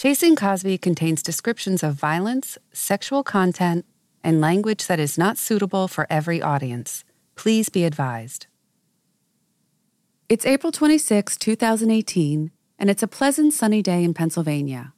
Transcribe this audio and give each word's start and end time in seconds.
Chasing 0.00 0.34
Cosby 0.34 0.78
contains 0.78 1.22
descriptions 1.22 1.82
of 1.82 1.92
violence, 1.92 2.56
sexual 2.72 3.22
content, 3.22 3.84
and 4.24 4.40
language 4.40 4.86
that 4.86 4.98
is 4.98 5.18
not 5.18 5.36
suitable 5.36 5.88
for 5.88 6.06
every 6.08 6.40
audience. 6.40 7.04
Please 7.36 7.68
be 7.68 7.84
advised. 7.84 8.46
It's 10.26 10.46
April 10.46 10.72
26, 10.72 11.36
2018, 11.36 12.50
and 12.78 12.88
it's 12.88 13.02
a 13.02 13.06
pleasant 13.06 13.52
sunny 13.52 13.82
day 13.82 14.02
in 14.02 14.14
Pennsylvania. 14.14 14.94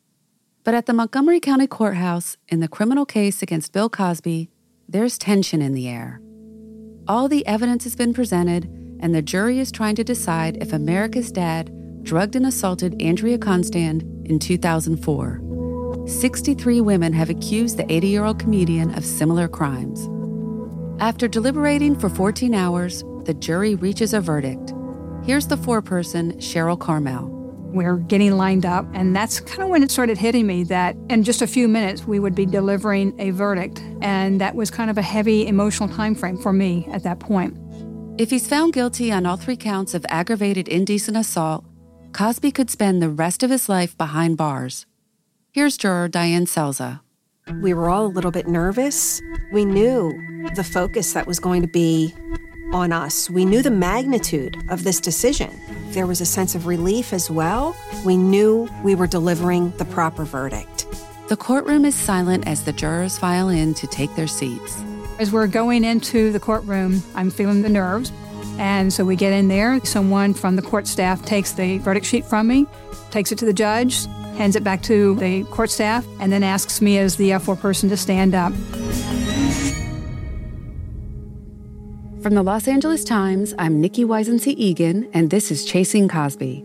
But 0.62 0.74
at 0.74 0.86
the 0.86 0.93
Montgomery 0.93 1.41
County 1.41 1.66
Courthouse, 1.66 2.37
in 2.46 2.61
the 2.61 2.69
criminal 2.69 3.05
case 3.05 3.43
against 3.43 3.73
Bill 3.73 3.89
Cosby, 3.89 4.50
there's 4.89 5.19
tension 5.19 5.61
in 5.61 5.75
the 5.75 5.89
air. 5.89 6.23
All 7.09 7.27
the 7.27 7.45
evidence 7.45 7.82
has 7.82 7.96
been 7.96 8.14
presented, 8.14 8.66
and 9.00 9.12
the 9.12 9.21
jury 9.21 9.59
is 9.59 9.73
trying 9.73 9.96
to 9.96 10.05
decide 10.05 10.62
if 10.62 10.73
America's 10.73 11.32
dad 11.32 11.73
drugged 12.03 12.37
and 12.37 12.46
assaulted 12.46 13.00
Andrea 13.00 13.39
Constand 13.39 14.02
in 14.27 14.39
2004. 14.39 15.41
63 16.07 16.80
women 16.80 17.12
have 17.12 17.30
accused 17.30 17.77
the 17.77 17.91
80 17.93 18.09
year 18.09 18.24
old 18.24 18.38
comedian 18.38 18.95
of 18.95 19.05
similar 19.05 19.48
crimes. 19.48 20.09
After 21.01 21.29
deliberating 21.29 21.98
for 21.98 22.09
14 22.09 22.55
hours, 22.55 23.05
the 23.24 23.34
jury 23.34 23.74
reaches 23.74 24.12
a 24.15 24.20
verdict. 24.20 24.73
Here's 25.24 25.46
the 25.46 25.57
foreperson, 25.57 26.37
Cheryl 26.38 26.79
Carmel. 26.79 27.29
We're 27.73 27.96
getting 27.96 28.37
lined 28.37 28.66
up, 28.66 28.87
and 28.93 29.16
that's 29.16 29.41
kind 29.41 29.62
of 29.62 29.69
when 29.69 29.82
it 29.82 29.91
started 29.91 30.19
hitting 30.19 30.46
me 30.46 30.65
that 30.65 30.95
in 31.09 31.23
just 31.23 31.41
a 31.41 31.46
few 31.46 31.69
minutes 31.69 32.05
we 32.05 32.21
would 32.21 32.34
be 32.34 32.45
delivering 32.45 33.19
a 33.19 33.30
verdict, 33.30 33.80
and 34.02 34.41
that 34.41 34.55
was 34.55 34.71
kind 34.71 34.91
of 34.91 34.98
a 34.98 35.02
heavy 35.02 35.46
emotional 35.46 35.88
time 35.88 36.15
frame 36.15 36.37
for 36.37 36.52
me 36.52 36.87
at 36.93 37.02
that 37.05 37.19
point. 37.19 37.57
If 38.19 38.30
he's 38.30 38.46
found 38.46 38.74
guilty 38.74 39.10
on 39.10 39.24
all 39.24 39.37
three 39.37 39.57
counts 39.57 39.95
of 39.95 40.05
aggravated 40.10 40.69
indecent 40.69 41.16
assault, 41.16 41.65
Cosby 42.12 42.51
could 42.51 42.69
spend 42.69 43.01
the 43.01 43.09
rest 43.09 43.43
of 43.43 43.51
his 43.51 43.71
life 43.71 43.97
behind 43.97 44.37
bars. 44.37 44.84
Here's 45.51 45.79
juror 45.79 46.09
Diane 46.09 46.45
Selza. 46.45 47.01
We 47.62 47.73
were 47.73 47.88
all 47.88 48.05
a 48.05 48.15
little 48.15 48.30
bit 48.30 48.47
nervous. 48.47 49.21
We 49.51 49.65
knew 49.65 50.13
the 50.54 50.63
focus 50.63 51.15
that 51.15 51.27
was 51.27 51.41
going 51.41 51.63
to 51.63 51.69
be 51.69 52.15
on 52.74 52.93
us. 52.93 53.30
We 53.30 53.46
knew 53.46 53.63
the 53.63 53.71
magnitude 53.71 54.57
of 54.69 54.85
this 54.85 55.01
decision. 55.01 55.59
There 55.93 56.07
was 56.07 56.21
a 56.21 56.27
sense 56.27 56.54
of 56.54 56.66
relief 56.66 57.15
as 57.15 57.30
well. 57.30 57.74
We 58.04 58.19
knew 58.19 58.69
we 58.85 58.95
were 58.95 59.07
delivering 59.07 59.71
the 59.79 59.87
proper 59.87 60.24
verdict. 60.24 60.87
The 61.29 61.37
courtroom 61.37 61.87
is 61.87 61.95
silent 61.95 62.47
as 62.47 62.65
the 62.65 62.73
jurors 62.73 63.19
file 63.19 63.49
in 63.49 63.73
to 63.74 63.87
take 63.87 64.15
their 64.16 64.26
seats. 64.26 64.82
As 65.19 65.32
we're 65.32 65.47
going 65.47 65.82
into 65.82 66.31
the 66.31 66.41
courtroom, 66.41 67.03
I'm 67.15 67.31
feeling 67.31 67.62
the 67.62 67.69
nerves. 67.71 68.12
And 68.62 68.93
so 68.93 69.05
we 69.05 69.16
get 69.16 69.32
in 69.32 69.49
there. 69.49 69.84
Someone 69.84 70.34
from 70.34 70.55
the 70.55 70.62
court 70.62 70.87
staff 70.87 71.25
takes 71.25 71.50
the 71.50 71.78
verdict 71.78 72.06
sheet 72.06 72.25
from 72.25 72.47
me, 72.47 72.65
takes 73.10 73.32
it 73.32 73.38
to 73.38 73.44
the 73.44 73.53
judge, 73.53 74.06
hands 74.37 74.54
it 74.54 74.62
back 74.62 74.82
to 74.82 75.16
the 75.16 75.43
court 75.47 75.69
staff, 75.69 76.06
and 76.21 76.31
then 76.31 76.44
asks 76.44 76.81
me 76.81 76.97
as 76.97 77.16
the 77.16 77.31
F4 77.31 77.59
person 77.59 77.88
to 77.88 77.97
stand 77.97 78.37
up. 78.37 78.53
From 82.22 82.34
the 82.34 82.44
Los 82.44 82.69
Angeles 82.69 83.03
Times, 83.03 83.53
I'm 83.59 83.81
Nicki 83.81 84.04
Weisensee 84.04 84.54
Egan, 84.56 85.10
and 85.12 85.31
this 85.31 85.50
is 85.50 85.65
Chasing 85.65 86.06
Cosby. 86.06 86.65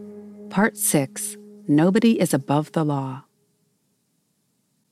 Part 0.52 0.78
6 0.78 1.36
Nobody 1.68 2.22
is 2.22 2.32
Above 2.32 2.74
the 2.74 2.86
Law. 2.86 3.24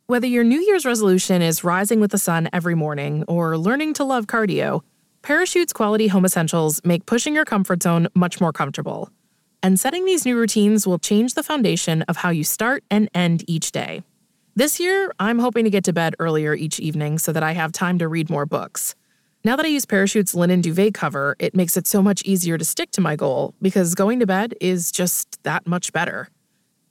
Whether 0.07 0.25
your 0.25 0.43
New 0.43 0.59
Year's 0.59 0.87
resolution 0.87 1.43
is 1.43 1.63
rising 1.63 1.99
with 1.99 2.09
the 2.09 2.17
sun 2.17 2.49
every 2.51 2.73
morning 2.73 3.23
or 3.27 3.59
learning 3.59 3.93
to 3.93 4.03
love 4.03 4.25
cardio, 4.25 4.81
Parachute's 5.25 5.73
quality 5.73 6.07
home 6.07 6.23
essentials 6.23 6.79
make 6.83 7.07
pushing 7.07 7.33
your 7.33 7.45
comfort 7.45 7.81
zone 7.81 8.07
much 8.13 8.39
more 8.39 8.53
comfortable. 8.53 9.09
And 9.63 9.79
setting 9.79 10.05
these 10.05 10.23
new 10.23 10.37
routines 10.37 10.85
will 10.85 10.99
change 10.99 11.33
the 11.33 11.41
foundation 11.41 12.03
of 12.03 12.17
how 12.17 12.29
you 12.29 12.43
start 12.43 12.83
and 12.91 13.09
end 13.15 13.43
each 13.47 13.71
day. 13.71 14.03
This 14.55 14.79
year, 14.79 15.11
I'm 15.19 15.39
hoping 15.39 15.63
to 15.63 15.71
get 15.71 15.83
to 15.85 15.93
bed 15.93 16.13
earlier 16.19 16.53
each 16.53 16.79
evening 16.79 17.17
so 17.17 17.31
that 17.31 17.41
I 17.41 17.53
have 17.53 17.71
time 17.71 17.97
to 17.97 18.07
read 18.07 18.29
more 18.29 18.45
books. 18.45 18.93
Now 19.43 19.55
that 19.55 19.65
I 19.65 19.69
use 19.69 19.87
Parachute's 19.87 20.35
linen 20.35 20.61
duvet 20.61 20.93
cover, 20.93 21.35
it 21.39 21.55
makes 21.55 21.75
it 21.75 21.87
so 21.87 22.03
much 22.03 22.21
easier 22.21 22.59
to 22.59 22.63
stick 22.63 22.91
to 22.91 23.01
my 23.01 23.15
goal 23.15 23.55
because 23.63 23.95
going 23.95 24.19
to 24.19 24.27
bed 24.27 24.53
is 24.61 24.91
just 24.91 25.41
that 25.41 25.65
much 25.65 25.91
better. 25.91 26.29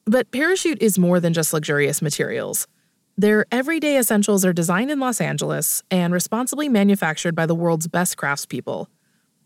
But 0.07 0.33
Parachute 0.33 0.83
is 0.83 0.99
more 0.99 1.21
than 1.21 1.35
just 1.35 1.53
luxurious 1.53 2.03
materials. 2.03 2.67
Their 3.17 3.47
everyday 3.53 3.97
essentials 3.97 4.45
are 4.45 4.53
designed 4.53 4.91
in 4.91 4.99
Los 4.99 5.21
Angeles 5.21 5.85
and 5.89 6.13
responsibly 6.13 6.69
manufactured 6.69 7.37
by 7.37 7.47
the 7.47 7.55
world's 7.55 7.87
best 7.87 8.17
craftspeople. 8.17 8.87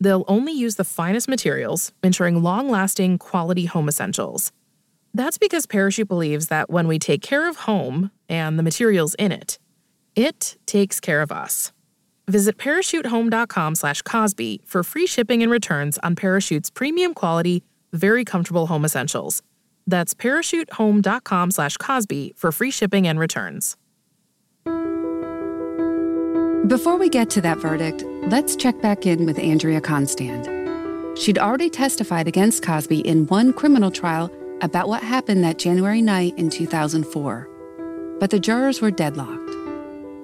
They'll 0.00 0.24
only 0.26 0.52
use 0.52 0.76
the 0.76 0.84
finest 0.84 1.28
materials, 1.28 1.92
ensuring 2.02 2.42
long 2.42 2.70
lasting, 2.70 3.18
quality 3.18 3.66
home 3.66 3.88
essentials. 3.88 4.52
That's 5.12 5.36
because 5.36 5.66
Parachute 5.66 6.08
believes 6.08 6.46
that 6.46 6.70
when 6.70 6.88
we 6.88 6.98
take 6.98 7.20
care 7.20 7.46
of 7.46 7.56
home 7.56 8.10
and 8.28 8.58
the 8.58 8.62
materials 8.62 9.14
in 9.18 9.32
it, 9.32 9.58
it 10.16 10.56
takes 10.64 10.98
care 10.98 11.20
of 11.20 11.30
us. 11.30 11.72
Visit 12.26 12.56
parachutehome.com 12.56 13.74
slash 13.74 14.00
Cosby 14.02 14.62
for 14.64 14.82
free 14.82 15.06
shipping 15.06 15.42
and 15.42 15.52
returns 15.52 15.98
on 15.98 16.14
Parachute's 16.14 16.70
premium 16.70 17.12
quality, 17.12 17.62
very 17.92 18.24
comfortable 18.24 18.66
home 18.66 18.84
essentials. 18.84 19.42
That's 19.88 20.14
parachutehome.com 20.14 21.50
slash 21.50 21.76
Cosby 21.78 22.34
for 22.36 22.52
free 22.52 22.70
shipping 22.70 23.08
and 23.08 23.18
returns. 23.18 23.76
Before 26.68 26.98
we 26.98 27.08
get 27.08 27.30
to 27.30 27.40
that 27.40 27.58
verdict, 27.58 28.04
let's 28.26 28.54
check 28.54 28.80
back 28.82 29.06
in 29.06 29.24
with 29.24 29.38
Andrea 29.38 29.80
Constand. 29.80 30.46
She'd 31.18 31.38
already 31.38 31.70
testified 31.70 32.28
against 32.28 32.62
Cosby 32.62 33.00
in 33.00 33.26
one 33.28 33.54
criminal 33.54 33.90
trial 33.90 34.30
about 34.60 34.88
what 34.88 35.02
happened 35.02 35.42
that 35.44 35.58
January 35.58 36.02
night 36.02 36.36
in 36.36 36.50
2004. 36.50 37.48
But 38.20 38.28
the 38.28 38.38
jurors 38.38 38.82
were 38.82 38.90
deadlocked. 38.90 39.50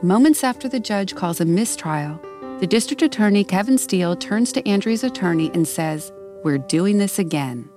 Moments 0.02 0.44
after 0.44 0.68
the 0.68 0.80
judge 0.80 1.14
calls 1.14 1.40
a 1.40 1.46
mistrial, 1.46 2.20
the 2.60 2.66
district 2.66 3.00
attorney, 3.00 3.42
Kevin 3.42 3.78
Steele, 3.78 4.14
turns 4.14 4.52
to 4.52 4.68
Andrea's 4.68 5.02
attorney 5.02 5.50
and 5.54 5.66
says, 5.66 6.12
We're 6.42 6.58
doing 6.58 6.98
this 6.98 7.18
again. 7.18 7.70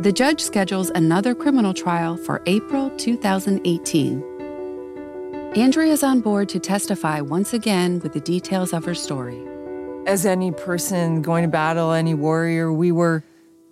The 0.00 0.12
judge 0.12 0.40
schedules 0.40 0.90
another 0.90 1.36
criminal 1.36 1.72
trial 1.72 2.16
for 2.16 2.42
April 2.46 2.90
2018. 2.96 4.22
Andrea 5.54 5.92
is 5.92 6.02
on 6.02 6.20
board 6.20 6.48
to 6.48 6.58
testify 6.58 7.20
once 7.20 7.54
again 7.54 8.00
with 8.00 8.12
the 8.12 8.20
details 8.20 8.72
of 8.72 8.84
her 8.84 8.94
story. 8.94 9.40
As 10.06 10.26
any 10.26 10.50
person 10.50 11.22
going 11.22 11.44
to 11.44 11.48
battle, 11.48 11.92
any 11.92 12.12
warrior, 12.12 12.72
we 12.72 12.90
were, 12.90 13.22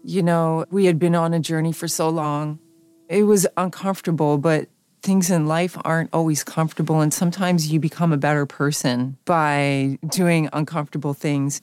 you 0.05 0.23
know, 0.23 0.65
we 0.71 0.85
had 0.87 1.01
been 1.01 1.17
on 1.17 1.35
a 1.35 1.41
journey 1.41 1.73
for 1.73 1.89
so 1.89 2.09
long. 2.09 2.61
It 3.09 3.25
was 3.25 3.47
uncomfortable, 3.57 4.39
but 4.39 4.69
things 5.03 5.29
in 5.29 5.47
life 5.49 5.77
aren't 5.85 6.11
always 6.13 6.45
comfortable. 6.45 7.01
And 7.01 7.13
sometimes 7.13 7.73
you 7.73 7.81
become 7.81 8.13
a 8.13 8.17
better 8.17 8.47
person 8.47 9.19
by 9.25 9.99
doing 10.09 10.49
uncomfortable 10.53 11.15
things. 11.15 11.63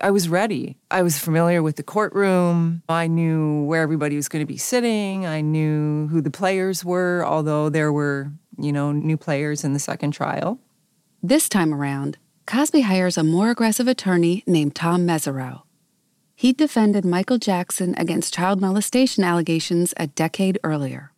I 0.00 0.10
was 0.10 0.28
ready. 0.28 0.76
I 0.90 1.02
was 1.02 1.18
familiar 1.18 1.62
with 1.62 1.76
the 1.76 1.82
courtroom. 1.82 2.82
I 2.88 3.06
knew 3.06 3.64
where 3.64 3.82
everybody 3.82 4.16
was 4.16 4.28
going 4.28 4.44
to 4.44 4.46
be 4.46 4.58
sitting. 4.58 5.24
I 5.24 5.40
knew 5.40 6.08
who 6.08 6.20
the 6.20 6.30
players 6.30 6.84
were, 6.84 7.24
although 7.24 7.70
there 7.70 7.92
were, 7.92 8.30
you 8.58 8.72
know, 8.72 8.92
new 8.92 9.16
players 9.16 9.64
in 9.64 9.72
the 9.72 9.78
second 9.78 10.12
trial. 10.12 10.58
This 11.22 11.48
time 11.48 11.72
around, 11.72 12.18
Cosby 12.44 12.82
hires 12.82 13.16
a 13.16 13.24
more 13.24 13.50
aggressive 13.50 13.88
attorney 13.88 14.44
named 14.46 14.74
Tom 14.74 15.06
Mesereau. 15.06 15.62
He 16.34 16.52
defended 16.52 17.06
Michael 17.06 17.38
Jackson 17.38 17.94
against 17.96 18.34
child 18.34 18.60
molestation 18.60 19.24
allegations 19.24 19.94
a 19.96 20.06
decade 20.06 20.58
earlier. 20.62 21.12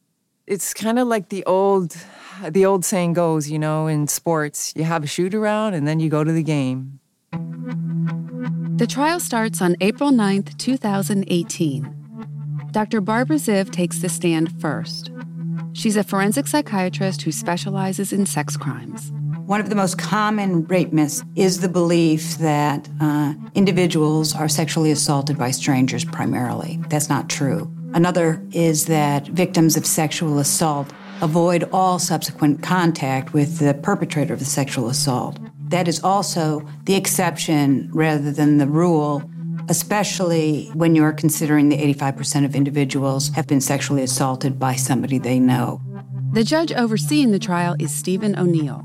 It's 0.46 0.72
kind 0.72 0.98
of 0.98 1.08
like 1.08 1.28
the 1.28 1.44
old 1.44 1.96
the 2.48 2.64
old 2.64 2.84
saying 2.84 3.14
goes, 3.14 3.50
you 3.50 3.58
know, 3.58 3.88
in 3.88 4.06
sports, 4.06 4.72
you 4.76 4.84
have 4.84 5.02
a 5.02 5.08
shoot 5.08 5.34
around 5.34 5.74
and 5.74 5.88
then 5.88 5.98
you 5.98 6.08
go 6.08 6.22
to 6.22 6.30
the 6.30 6.44
game. 6.44 7.00
The 8.78 8.86
trial 8.86 9.18
starts 9.18 9.60
on 9.60 9.74
April 9.80 10.12
9th, 10.12 10.56
2018. 10.56 12.68
Dr. 12.70 13.00
Barbara 13.00 13.34
Ziv 13.34 13.72
takes 13.72 13.98
the 13.98 14.08
stand 14.08 14.52
first. 14.60 15.10
She's 15.72 15.96
a 15.96 16.04
forensic 16.04 16.46
psychiatrist 16.46 17.22
who 17.22 17.32
specializes 17.32 18.12
in 18.12 18.24
sex 18.24 18.56
crimes. 18.56 19.10
One 19.46 19.60
of 19.60 19.68
the 19.68 19.74
most 19.74 19.98
common 19.98 20.64
rape 20.66 20.92
myths 20.92 21.24
is 21.34 21.58
the 21.58 21.68
belief 21.68 22.38
that 22.38 22.88
uh, 23.00 23.34
individuals 23.56 24.32
are 24.36 24.48
sexually 24.48 24.92
assaulted 24.92 25.36
by 25.36 25.50
strangers 25.50 26.04
primarily. 26.04 26.78
That's 26.88 27.08
not 27.08 27.28
true. 27.28 27.68
Another 27.94 28.40
is 28.52 28.86
that 28.86 29.26
victims 29.26 29.76
of 29.76 29.86
sexual 29.86 30.38
assault 30.38 30.92
avoid 31.20 31.68
all 31.72 31.98
subsequent 31.98 32.62
contact 32.62 33.32
with 33.32 33.58
the 33.58 33.74
perpetrator 33.74 34.34
of 34.34 34.38
the 34.38 34.44
sexual 34.44 34.88
assault. 34.88 35.36
That 35.68 35.86
is 35.86 36.02
also 36.02 36.66
the 36.84 36.94
exception 36.94 37.90
rather 37.92 38.32
than 38.32 38.58
the 38.58 38.66
rule, 38.66 39.22
especially 39.68 40.70
when 40.72 40.94
you're 40.94 41.12
considering 41.12 41.68
the 41.68 41.76
85% 41.94 42.44
of 42.44 42.54
individuals 42.54 43.28
have 43.30 43.46
been 43.46 43.60
sexually 43.60 44.02
assaulted 44.02 44.58
by 44.58 44.74
somebody 44.74 45.18
they 45.18 45.38
know. 45.38 45.80
The 46.32 46.44
judge 46.44 46.72
overseeing 46.72 47.32
the 47.32 47.38
trial 47.38 47.76
is 47.78 47.94
Stephen 47.94 48.38
O'Neill. 48.38 48.84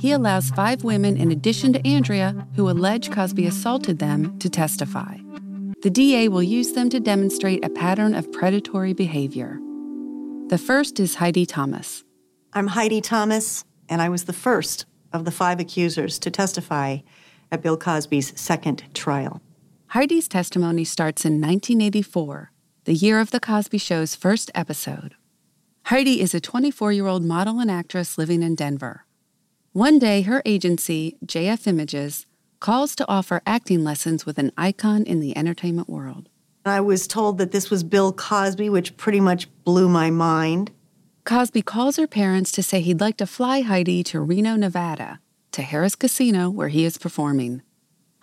He 0.00 0.12
allows 0.12 0.50
five 0.50 0.82
women, 0.82 1.16
in 1.16 1.30
addition 1.30 1.72
to 1.74 1.86
Andrea, 1.86 2.46
who 2.56 2.68
allege 2.68 3.10
Cosby 3.10 3.46
assaulted 3.46 3.98
them, 3.98 4.38
to 4.38 4.48
testify. 4.48 5.18
The 5.82 5.90
DA 5.90 6.28
will 6.28 6.42
use 6.42 6.72
them 6.72 6.90
to 6.90 7.00
demonstrate 7.00 7.64
a 7.64 7.70
pattern 7.70 8.14
of 8.14 8.30
predatory 8.32 8.94
behavior. 8.94 9.58
The 10.48 10.58
first 10.58 10.98
is 10.98 11.16
Heidi 11.16 11.46
Thomas. 11.46 12.02
I'm 12.52 12.66
Heidi 12.66 13.00
Thomas, 13.00 13.64
and 13.88 14.02
I 14.02 14.08
was 14.08 14.24
the 14.24 14.32
first 14.32 14.86
of 15.12 15.24
the 15.24 15.30
five 15.30 15.60
accusers 15.60 16.18
to 16.20 16.30
testify 16.30 16.98
at 17.50 17.62
Bill 17.62 17.76
Cosby's 17.76 18.38
second 18.40 18.84
trial. 18.94 19.40
Heidi's 19.88 20.28
testimony 20.28 20.84
starts 20.84 21.24
in 21.24 21.40
1984, 21.40 22.52
the 22.84 22.94
year 22.94 23.18
of 23.20 23.30
The 23.30 23.40
Cosby 23.40 23.78
Show's 23.78 24.14
first 24.14 24.50
episode. 24.54 25.14
Heidi 25.86 26.20
is 26.20 26.34
a 26.34 26.40
24 26.40 26.92
year 26.92 27.06
old 27.06 27.24
model 27.24 27.58
and 27.58 27.70
actress 27.70 28.16
living 28.16 28.42
in 28.42 28.54
Denver. 28.54 29.04
One 29.72 29.98
day, 29.98 30.22
her 30.22 30.42
agency, 30.44 31.16
JF 31.24 31.66
Images, 31.66 32.26
calls 32.60 32.94
to 32.96 33.08
offer 33.08 33.42
acting 33.46 33.82
lessons 33.82 34.26
with 34.26 34.38
an 34.38 34.52
icon 34.56 35.02
in 35.04 35.20
the 35.20 35.36
entertainment 35.36 35.88
world. 35.88 36.28
I 36.64 36.80
was 36.80 37.06
told 37.06 37.38
that 37.38 37.52
this 37.52 37.70
was 37.70 37.82
Bill 37.82 38.12
Cosby, 38.12 38.68
which 38.68 38.96
pretty 38.96 39.20
much 39.20 39.48
blew 39.64 39.88
my 39.88 40.10
mind. 40.10 40.70
Cosby 41.30 41.62
calls 41.62 41.94
her 41.94 42.08
parents 42.08 42.50
to 42.50 42.60
say 42.60 42.80
he'd 42.80 43.00
like 43.00 43.16
to 43.18 43.24
fly 43.24 43.60
Heidi 43.60 44.02
to 44.02 44.18
Reno, 44.18 44.56
Nevada, 44.56 45.20
to 45.52 45.62
Harrah's 45.62 45.94
Casino, 45.94 46.50
where 46.50 46.66
he 46.66 46.84
is 46.84 46.98
performing. 46.98 47.62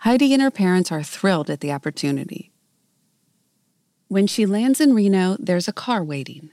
Heidi 0.00 0.34
and 0.34 0.42
her 0.42 0.50
parents 0.50 0.92
are 0.92 1.02
thrilled 1.02 1.48
at 1.48 1.60
the 1.60 1.72
opportunity. 1.72 2.52
When 4.08 4.26
she 4.26 4.44
lands 4.44 4.78
in 4.78 4.92
Reno, 4.92 5.38
there's 5.40 5.68
a 5.68 5.72
car 5.72 6.04
waiting. 6.04 6.50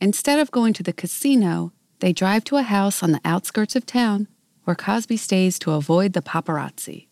Instead 0.00 0.38
of 0.38 0.50
going 0.50 0.72
to 0.72 0.82
the 0.82 0.94
casino, 0.94 1.74
they 1.98 2.14
drive 2.14 2.44
to 2.44 2.56
a 2.56 2.62
house 2.62 3.02
on 3.02 3.12
the 3.12 3.20
outskirts 3.22 3.76
of 3.76 3.84
town 3.84 4.28
where 4.64 4.74
Cosby 4.74 5.18
stays 5.18 5.58
to 5.58 5.72
avoid 5.72 6.14
the 6.14 6.22
paparazzi. 6.22 7.08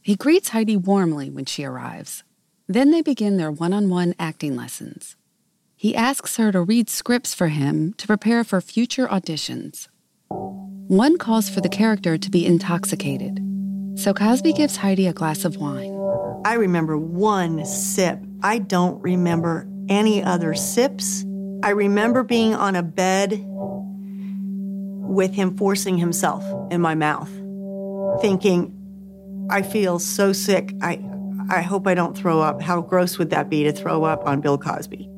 He 0.00 0.14
greets 0.14 0.50
Heidi 0.50 0.76
warmly 0.76 1.30
when 1.30 1.46
she 1.46 1.64
arrives. 1.64 2.22
Then 2.68 2.92
they 2.92 3.02
begin 3.02 3.38
their 3.38 3.50
one 3.50 3.72
on 3.72 3.90
one 3.90 4.14
acting 4.20 4.54
lessons. 4.54 5.16
He 5.82 5.96
asks 5.96 6.36
her 6.36 6.52
to 6.52 6.62
read 6.62 6.88
scripts 6.88 7.34
for 7.34 7.48
him 7.48 7.92
to 7.94 8.06
prepare 8.06 8.44
for 8.44 8.60
future 8.60 9.08
auditions. 9.08 9.88
One 10.28 11.18
calls 11.18 11.48
for 11.48 11.60
the 11.60 11.68
character 11.68 12.16
to 12.16 12.30
be 12.30 12.46
intoxicated, 12.46 13.40
so 13.96 14.14
Cosby 14.14 14.52
gives 14.52 14.76
Heidi 14.76 15.08
a 15.08 15.12
glass 15.12 15.44
of 15.44 15.56
wine. 15.56 15.92
I 16.44 16.54
remember 16.54 16.96
one 16.96 17.64
sip. 17.64 18.20
I 18.44 18.58
don't 18.58 19.02
remember 19.02 19.66
any 19.88 20.22
other 20.22 20.54
sips. 20.54 21.24
I 21.64 21.70
remember 21.70 22.22
being 22.22 22.54
on 22.54 22.76
a 22.76 22.84
bed 22.84 23.44
with 25.10 25.34
him 25.34 25.56
forcing 25.56 25.98
himself 25.98 26.44
in 26.70 26.80
my 26.80 26.94
mouth, 26.94 27.28
thinking, 28.20 28.72
I 29.50 29.62
feel 29.62 29.98
so 29.98 30.32
sick. 30.32 30.76
I, 30.80 31.04
I 31.50 31.62
hope 31.62 31.88
I 31.88 31.94
don't 31.94 32.16
throw 32.16 32.40
up. 32.40 32.62
How 32.62 32.82
gross 32.82 33.18
would 33.18 33.30
that 33.30 33.50
be 33.50 33.64
to 33.64 33.72
throw 33.72 34.04
up 34.04 34.24
on 34.24 34.40
Bill 34.40 34.58
Cosby? 34.58 35.11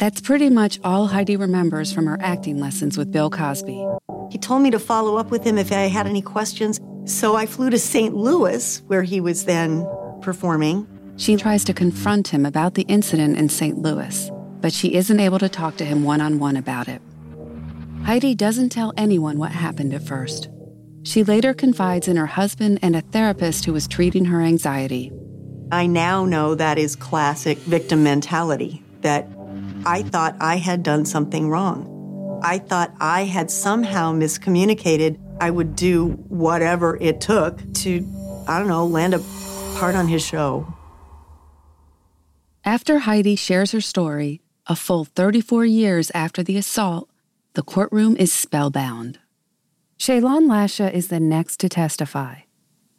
That's 0.00 0.22
pretty 0.22 0.48
much 0.48 0.80
all 0.82 1.08
Heidi 1.08 1.36
remembers 1.36 1.92
from 1.92 2.06
her 2.06 2.16
acting 2.22 2.58
lessons 2.58 2.96
with 2.96 3.12
Bill 3.12 3.28
Cosby. 3.28 3.86
He 4.30 4.38
told 4.38 4.62
me 4.62 4.70
to 4.70 4.78
follow 4.78 5.18
up 5.18 5.30
with 5.30 5.44
him 5.44 5.58
if 5.58 5.70
I 5.70 5.88
had 5.88 6.06
any 6.06 6.22
questions. 6.22 6.80
So 7.04 7.36
I 7.36 7.44
flew 7.44 7.68
to 7.68 7.78
St. 7.78 8.16
Louis, 8.16 8.80
where 8.86 9.02
he 9.02 9.20
was 9.20 9.44
then 9.44 9.86
performing. 10.22 10.86
She 11.18 11.36
tries 11.36 11.64
to 11.64 11.74
confront 11.74 12.28
him 12.28 12.46
about 12.46 12.76
the 12.76 12.84
incident 12.84 13.36
in 13.36 13.50
St. 13.50 13.76
Louis, 13.76 14.30
but 14.62 14.72
she 14.72 14.94
isn't 14.94 15.20
able 15.20 15.38
to 15.38 15.50
talk 15.50 15.76
to 15.76 15.84
him 15.84 16.02
one 16.02 16.22
on 16.22 16.38
one 16.38 16.56
about 16.56 16.88
it. 16.88 17.02
Heidi 18.04 18.34
doesn't 18.34 18.70
tell 18.70 18.94
anyone 18.96 19.38
what 19.38 19.52
happened 19.52 19.92
at 19.92 20.02
first. 20.02 20.48
She 21.02 21.24
later 21.24 21.52
confides 21.52 22.08
in 22.08 22.16
her 22.16 22.24
husband 22.24 22.78
and 22.80 22.96
a 22.96 23.02
therapist 23.02 23.66
who 23.66 23.74
was 23.74 23.86
treating 23.86 24.24
her 24.24 24.40
anxiety. 24.40 25.12
I 25.70 25.86
now 25.86 26.24
know 26.24 26.54
that 26.54 26.78
is 26.78 26.96
classic 26.96 27.58
victim 27.58 28.02
mentality, 28.02 28.82
that 29.02 29.28
I 29.86 30.02
thought 30.02 30.36
I 30.40 30.56
had 30.56 30.82
done 30.82 31.04
something 31.04 31.48
wrong. 31.48 32.40
I 32.42 32.58
thought 32.58 32.94
I 33.00 33.24
had 33.24 33.50
somehow 33.50 34.12
miscommunicated. 34.12 35.18
I 35.40 35.50
would 35.50 35.74
do 35.76 36.10
whatever 36.28 36.98
it 37.00 37.20
took 37.20 37.60
to, 37.74 38.06
I 38.46 38.58
don't 38.58 38.68
know, 38.68 38.86
land 38.86 39.14
a 39.14 39.20
part 39.76 39.94
on 39.94 40.08
his 40.08 40.24
show. 40.24 40.72
After 42.64 43.00
Heidi 43.00 43.36
shares 43.36 43.72
her 43.72 43.80
story, 43.80 44.42
a 44.66 44.76
full 44.76 45.04
34 45.04 45.64
years 45.64 46.10
after 46.14 46.42
the 46.42 46.58
assault, 46.58 47.08
the 47.54 47.62
courtroom 47.62 48.16
is 48.16 48.32
spellbound. 48.32 49.18
Chelan 49.98 50.46
Lasha 50.46 50.92
is 50.92 51.08
the 51.08 51.20
next 51.20 51.58
to 51.60 51.68
testify. 51.68 52.40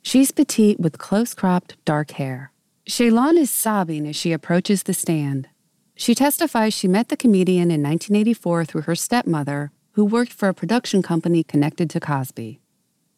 She's 0.02 0.32
petite 0.32 0.80
with 0.80 0.98
close 0.98 1.34
cropped 1.34 1.78
dark 1.86 2.12
hair. 2.12 2.52
Chelan 2.88 3.38
is 3.38 3.52
sobbing 3.52 4.08
as 4.08 4.16
she 4.16 4.32
approaches 4.32 4.84
the 4.84 4.94
stand. 4.94 5.48
She 5.96 6.16
testifies 6.16 6.74
she 6.74 6.88
met 6.88 7.10
the 7.10 7.18
comedian 7.18 7.70
in 7.70 7.84
1984 7.84 8.66
through 8.66 8.82
her 8.82 8.96
stepmother, 8.96 9.72
who 9.94 10.06
worked 10.06 10.34
for 10.34 10.50
a 10.50 10.54
production 10.54 11.02
company 11.02 11.44
connected 11.44 11.90
to 11.90 12.00
Cosby. 12.00 12.60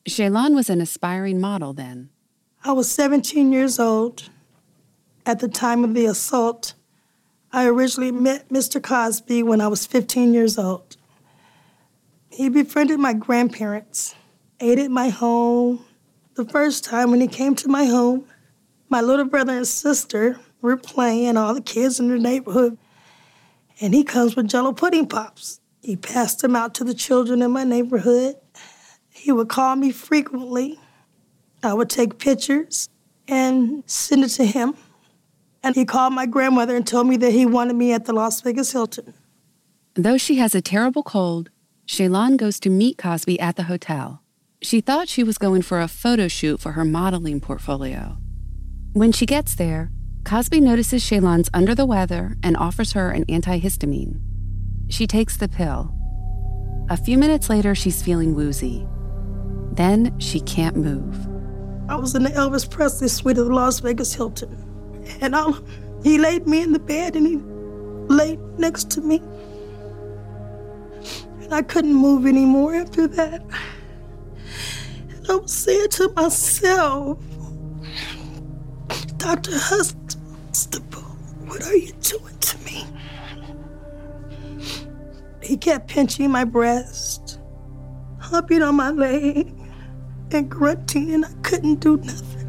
Chelan 0.07 0.55
was 0.55 0.69
an 0.69 0.81
aspiring 0.81 1.39
model 1.39 1.73
then. 1.73 2.09
I 2.63 2.71
was 2.71 2.91
17 2.91 3.51
years 3.51 3.79
old 3.79 4.29
at 5.25 5.39
the 5.39 5.47
time 5.47 5.83
of 5.83 5.93
the 5.93 6.05
assault. 6.05 6.73
I 7.51 7.67
originally 7.67 8.11
met 8.11 8.49
Mr. 8.49 8.81
Cosby 8.81 9.43
when 9.43 9.61
I 9.61 9.67
was 9.67 9.85
15 9.85 10.33
years 10.33 10.57
old. 10.57 10.97
He 12.29 12.49
befriended 12.49 12.99
my 12.99 13.13
grandparents, 13.13 14.15
ate 14.59 14.79
at 14.79 14.89
my 14.89 15.09
home. 15.09 15.85
The 16.33 16.45
first 16.45 16.83
time 16.83 17.11
when 17.11 17.21
he 17.21 17.27
came 17.27 17.53
to 17.55 17.67
my 17.67 17.85
home, 17.85 18.25
my 18.89 19.01
little 19.01 19.25
brother 19.25 19.55
and 19.55 19.67
sister 19.67 20.39
were 20.63 20.77
playing, 20.77 21.37
all 21.37 21.53
the 21.53 21.61
kids 21.61 21.99
in 21.99 22.07
the 22.07 22.17
neighborhood, 22.17 22.77
and 23.81 23.93
he 23.93 24.03
comes 24.03 24.35
with 24.35 24.47
jello 24.47 24.71
pudding 24.71 25.05
pops. 25.07 25.59
He 25.81 25.97
passed 25.97 26.39
them 26.39 26.55
out 26.55 26.73
to 26.75 26.85
the 26.85 26.93
children 26.93 27.41
in 27.41 27.51
my 27.51 27.65
neighborhood. 27.65 28.35
He 29.09 29.31
would 29.31 29.49
call 29.49 29.75
me 29.75 29.91
frequently. 29.91 30.79
I 31.61 31.73
would 31.73 31.89
take 31.89 32.17
pictures 32.17 32.87
and 33.27 33.83
send 33.85 34.23
it 34.23 34.29
to 34.29 34.45
him. 34.45 34.75
And 35.61 35.75
he 35.75 35.85
called 35.85 36.13
my 36.13 36.25
grandmother 36.25 36.75
and 36.75 36.87
told 36.87 37.07
me 37.07 37.17
that 37.17 37.31
he 37.31 37.45
wanted 37.45 37.75
me 37.75 37.91
at 37.91 38.05
the 38.05 38.13
Las 38.13 38.39
Vegas 38.41 38.71
Hilton. 38.71 39.13
Though 39.95 40.17
she 40.17 40.35
has 40.35 40.55
a 40.55 40.61
terrible 40.61 41.03
cold, 41.03 41.49
Chelan 41.85 42.37
goes 42.37 42.59
to 42.61 42.69
meet 42.69 42.97
Cosby 42.97 43.39
at 43.39 43.57
the 43.57 43.63
hotel. 43.63 44.21
She 44.61 44.79
thought 44.79 45.09
she 45.09 45.23
was 45.23 45.37
going 45.37 45.61
for 45.61 45.81
a 45.81 45.89
photo 45.89 46.29
shoot 46.29 46.61
for 46.61 46.71
her 46.71 46.85
modeling 46.85 47.41
portfolio. 47.41 48.17
When 48.93 49.11
she 49.11 49.25
gets 49.25 49.55
there, 49.55 49.91
Cosby 50.25 50.61
notices 50.61 51.03
Chelan's 51.03 51.49
under 51.53 51.75
the 51.75 51.85
weather 51.85 52.37
and 52.41 52.55
offers 52.55 52.93
her 52.93 53.11
an 53.11 53.25
antihistamine. 53.25 54.21
She 54.89 55.05
takes 55.05 55.35
the 55.35 55.49
pill. 55.49 55.93
A 56.89 56.95
few 56.95 57.17
minutes 57.17 57.49
later, 57.49 57.75
she's 57.75 58.01
feeling 58.01 58.33
woozy. 58.33 58.87
Then 59.73 60.17
she 60.19 60.39
can't 60.39 60.77
move. 60.77 61.15
I 61.89 61.95
was 61.95 62.15
in 62.15 62.23
the 62.23 62.29
Elvis 62.29 62.69
Presley 62.69 63.09
suite 63.09 63.37
of 63.37 63.47
Las 63.47 63.79
Vegas 63.79 64.13
Hilton. 64.13 64.57
And 65.19 65.35
I, 65.35 65.51
he 66.03 66.17
laid 66.17 66.47
me 66.47 66.61
in 66.61 66.71
the 66.71 66.79
bed 66.79 67.17
and 67.17 67.27
he 67.27 67.37
laid 68.07 68.39
next 68.57 68.89
to 68.91 69.01
me. 69.01 69.21
And 71.41 71.53
I 71.53 71.63
couldn't 71.63 71.93
move 71.93 72.25
anymore 72.25 72.75
after 72.75 73.07
that. 73.07 73.41
And 75.09 75.29
I 75.29 75.35
was 75.35 75.51
saying 75.51 75.89
to 75.89 76.09
myself, 76.15 77.19
Dr. 79.17 79.51
Huxtable, 79.53 80.02
what 81.53 81.67
are 81.67 81.75
you 81.75 81.93
doing 82.01 82.35
to 82.39 82.57
me? 82.65 82.83
He 85.43 85.55
kept 85.55 85.87
pinching 85.87 86.31
my 86.31 86.45
breast, 86.45 87.39
humping 88.19 88.63
on 88.63 88.73
my 88.73 88.89
leg, 88.89 89.53
and 90.31 90.49
grunting, 90.49 91.13
and 91.13 91.25
I 91.25 91.31
couldn't 91.43 91.75
do 91.75 91.97
nothing. 91.97 92.47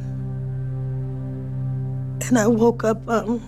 And 2.27 2.39
I 2.39 2.47
woke 2.47 2.83
up 2.83 3.07
um, 3.07 3.43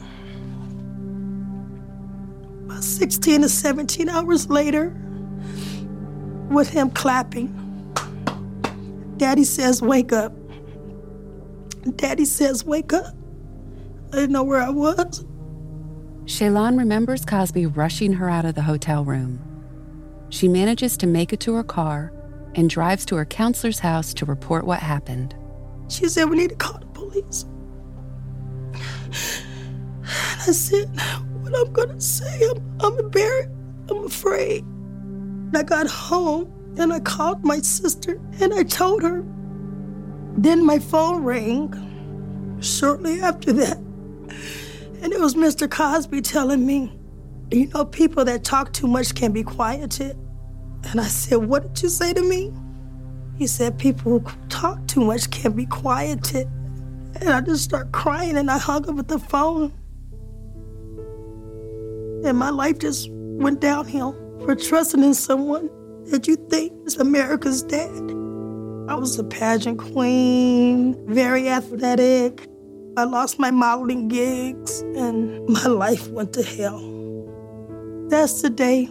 about 2.67 2.85
16 2.85 3.41
to 3.41 3.49
17 3.49 4.11
hours 4.11 4.51
later 4.51 4.95
with 6.51 6.69
him 6.69 6.91
clapping. 6.91 7.49
Daddy 9.17 9.45
says, 9.45 9.81
Wake 9.81 10.13
up. 10.13 10.35
Daddy 11.95 12.27
says, 12.27 12.63
Wake 12.63 12.93
up. 12.93 13.15
I 14.13 14.17
didn't 14.17 14.33
know 14.33 14.43
where 14.43 14.61
I 14.61 14.69
was. 14.69 15.25
Chelan 16.27 16.77
remembers 16.77 17.25
Cosby 17.25 17.67
rushing 17.67 18.13
her 18.15 18.29
out 18.29 18.45
of 18.45 18.57
the 18.57 18.63
hotel 18.63 19.05
room. 19.05 19.41
She 20.29 20.49
manages 20.49 20.97
to 20.97 21.07
make 21.07 21.33
it 21.33 21.39
to 21.41 21.55
her 21.55 21.63
car 21.63 22.13
and 22.57 22.69
drives 22.69 23.07
to 23.07 23.17
her 23.17 23.25
counselor's 23.25 23.79
house 23.79 24.13
to 24.15 24.25
report 24.25 24.67
what 24.67 24.81
happened. 24.81 25.37
She 25.89 26.09
said, 26.09 26.29
We 26.29 26.37
need 26.37 26.51
to 26.51 26.57
call 26.57 26.81
the 26.81 26.87
police. 26.87 27.45
And 30.09 30.51
I 30.51 30.53
said, 30.53 30.89
What 31.43 31.55
I'm 31.57 31.73
going 31.73 31.91
to 31.91 32.01
say, 32.01 32.49
I'm, 32.51 32.77
I'm 32.81 32.99
embarrassed. 32.99 33.51
I'm 33.89 34.05
afraid. 34.05 34.65
I 35.55 35.63
got 35.63 35.87
home 35.87 36.53
and 36.77 36.93
I 36.93 36.99
called 37.01 37.45
my 37.45 37.59
sister 37.59 38.21
and 38.41 38.53
I 38.53 38.65
told 38.65 39.03
her. 39.05 39.25
Then 40.37 40.67
my 40.67 40.81
phone 40.81 41.23
rang 41.23 42.59
shortly 42.61 43.21
after 43.21 43.53
that. 43.53 43.79
And 45.03 45.13
it 45.13 45.21
was 45.21 45.35
Mr. 45.35 45.71
Cosby 45.71 46.23
telling 46.23 46.67
me 46.67 46.93
You 47.51 47.69
know, 47.69 47.85
people 47.85 48.25
that 48.25 48.45
talk 48.45 48.73
too 48.73 48.87
much 48.87 49.15
can 49.15 49.33
be 49.33 49.43
quieted. 49.43 50.17
And 50.85 51.01
I 51.01 51.07
said, 51.07 51.37
What 51.37 51.75
did 51.75 51.83
you 51.85 51.89
say 51.89 52.13
to 52.13 52.23
me? 52.23 52.53
He 53.37 53.47
said, 53.47 53.79
People 53.79 54.19
who 54.19 54.49
talk 54.49 54.87
too 54.87 55.05
much 55.05 55.31
can 55.31 55.53
be 55.53 55.67
quieted. 55.67 56.49
And 57.21 57.31
I 57.31 57.41
just 57.41 57.65
start 57.65 57.93
crying 57.93 58.37
and 58.37 58.51
I 58.51 58.59
hung 58.59 58.89
up 58.89 58.99
at 58.99 59.09
the 59.09 59.19
phone. 59.19 59.73
And 62.25 62.37
my 62.39 62.51
life 62.51 62.79
just 62.79 63.09
went 63.11 63.61
downhill 63.61 64.13
for 64.45 64.55
trusting 64.55 65.03
in 65.03 65.15
someone 65.15 65.71
that 66.11 66.27
you 66.27 66.37
think 66.51 66.73
is 66.87 66.97
America's 66.97 67.63
dad. 67.63 67.93
I 68.89 68.95
was 68.95 69.19
a 69.19 69.25
pageant 69.25 69.79
queen, 69.79 70.97
very 71.07 71.49
athletic. 71.49 72.47
I 72.97 73.05
lost 73.05 73.39
my 73.39 73.51
modeling 73.51 74.09
gigs, 74.09 74.81
and 74.81 75.49
my 75.49 75.67
life 75.67 76.09
went 76.09 76.33
to 76.35 76.43
hell. 76.43 76.81
That's 78.09 78.43
the 78.43 78.51
day 78.51 78.89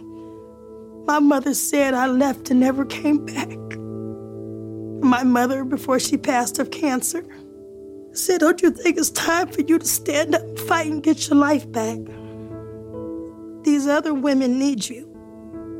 my 1.06 1.20
mother 1.20 1.54
said 1.54 1.94
I 1.94 2.08
left 2.08 2.50
and 2.50 2.58
never 2.58 2.84
came 2.84 3.24
back. 3.24 3.56
My 5.04 5.22
mother, 5.22 5.64
before 5.64 6.00
she 6.00 6.16
passed 6.16 6.58
of 6.58 6.72
cancer, 6.72 7.24
said, 8.12 8.40
Don't 8.40 8.60
you 8.60 8.72
think 8.72 8.98
it's 8.98 9.10
time 9.10 9.46
for 9.48 9.60
you 9.60 9.78
to 9.78 9.86
stand 9.86 10.34
up 10.34 10.42
and 10.42 10.58
fight 10.58 10.88
and 10.88 11.02
get 11.02 11.28
your 11.28 11.38
life 11.38 11.70
back? 11.70 11.98
These 13.62 13.86
other 13.86 14.14
women 14.14 14.58
need 14.58 14.88
you. 14.88 15.12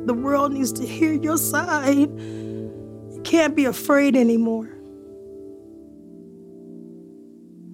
The 0.07 0.15
world 0.15 0.53
needs 0.53 0.73
to 0.75 0.87
hear 0.87 1.13
your 1.13 1.39
side. 1.39 2.09
You 2.09 3.21
can't 3.25 3.57
be 3.57 3.65
afraid 3.65 4.15
anymore. 4.15 4.76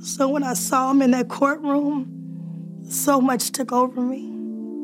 So 0.03 0.29
when 0.29 0.43
I 0.43 0.55
saw 0.55 0.91
him 0.91 1.01
in 1.01 1.13
that 1.13 1.29
courtroom, 1.29 2.83
so 2.89 3.21
much 3.21 3.53
took 3.53 3.71
over 3.71 4.01
me. 4.01 4.25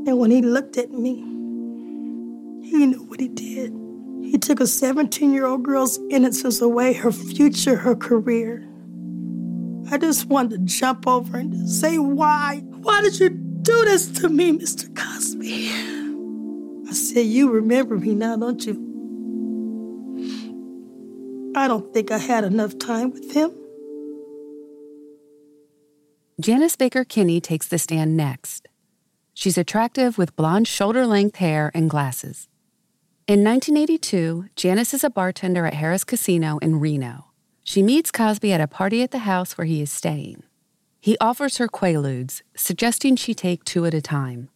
And 0.07 0.17
when 0.17 0.31
he 0.31 0.43
looked 0.43 0.79
at 0.79 0.93
me, 0.93 1.17
he 2.63 2.87
knew 2.87 3.03
what 3.03 3.19
he 3.19 3.27
did. 3.27 3.73
He 4.23 4.39
took 4.39 4.61
a 4.61 4.67
17 4.69 5.33
year 5.33 5.45
old 5.45 5.65
girl's 5.65 5.99
innocence 6.09 6.61
away, 6.61 6.93
her 6.93 7.11
future, 7.11 7.75
her 7.75 7.97
career. 7.97 8.65
I 9.91 9.99
just 9.99 10.27
wanted 10.27 10.51
to 10.51 10.59
jump 10.73 11.05
over 11.09 11.37
and 11.37 11.69
say, 11.69 11.99
Why? 11.99 12.63
Why 12.83 13.01
did 13.01 13.19
you 13.19 13.31
do 13.31 13.85
this 13.87 14.07
to 14.21 14.29
me, 14.29 14.57
Mr. 14.57 14.95
Cosby? 14.95 15.69
I 16.89 16.93
said, 16.93 17.27
You 17.27 17.51
remember 17.51 17.99
me 17.99 18.15
now, 18.15 18.37
don't 18.37 18.65
you? 18.65 18.85
I 21.57 21.67
don't 21.67 21.93
think 21.93 22.13
I 22.13 22.19
had 22.19 22.45
enough 22.45 22.79
time 22.79 23.11
with 23.11 23.33
him. 23.33 23.51
Janice 26.40 26.76
Baker 26.76 27.02
Kinney 27.02 27.40
takes 27.40 27.66
the 27.66 27.78
stand 27.78 28.16
next. 28.16 28.68
She's 29.35 29.59
attractive 29.59 30.18
with 30.18 30.37
blonde 30.37 30.68
shoulder 30.68 31.04
length 31.04 31.37
hair 31.37 31.73
and 31.75 31.90
glasses. 31.90 32.47
In 33.26 33.42
1982, 33.42 34.47
Janice 34.54 34.95
is 34.95 35.02
a 35.02 35.11
bartender 35.11 35.66
at 35.66 35.75
Harrah's 35.75 36.04
Casino 36.04 36.59
in 36.59 36.78
Reno. 36.78 37.25
She 37.64 37.83
meets 37.83 38.12
Cosby 38.12 38.52
at 38.52 38.61
a 38.61 38.68
party 38.68 39.02
at 39.02 39.11
the 39.11 39.26
house 39.26 39.59
where 39.59 39.64
he 39.64 39.83
is 39.83 39.90
staying. 39.90 40.45
He 41.00 41.18
offers 41.21 41.57
her 41.57 41.66
Quaaludes, 41.66 42.42
suggesting 42.54 43.16
she 43.16 43.35
take 43.35 43.64
two 43.64 43.85
at 43.85 43.92
a 43.92 44.00
time. 44.00 44.49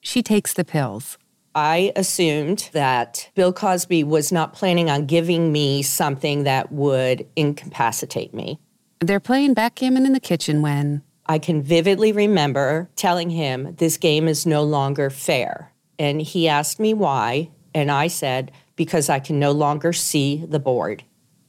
She 0.00 0.24
takes 0.24 0.52
the 0.52 0.64
pills. 0.64 1.18
I 1.54 1.92
assumed 1.94 2.68
that 2.72 3.30
Bill 3.36 3.52
Cosby 3.52 4.02
was 4.02 4.32
not 4.32 4.54
planning 4.54 4.90
on 4.90 5.06
giving 5.06 5.52
me 5.52 5.82
something 5.82 6.42
that 6.42 6.72
would 6.72 7.28
incapacitate 7.36 8.34
me. 8.34 8.58
They're 8.98 9.20
playing 9.20 9.54
backgammon 9.54 10.04
in 10.04 10.14
the 10.14 10.20
kitchen 10.20 10.62
when 10.62 11.02
I 11.32 11.38
can 11.38 11.62
vividly 11.62 12.12
remember 12.12 12.90
telling 12.94 13.30
him 13.30 13.74
this 13.76 13.96
game 13.96 14.28
is 14.28 14.44
no 14.44 14.62
longer 14.62 15.08
fair. 15.08 15.72
And 15.98 16.20
he 16.20 16.46
asked 16.46 16.78
me 16.78 16.92
why, 16.92 17.48
and 17.74 17.90
I 17.90 18.08
said, 18.08 18.52
because 18.76 19.08
I 19.08 19.18
can 19.18 19.38
no 19.38 19.52
longer 19.52 19.94
see 19.94 20.44
the 20.46 20.58
board. 20.58 21.04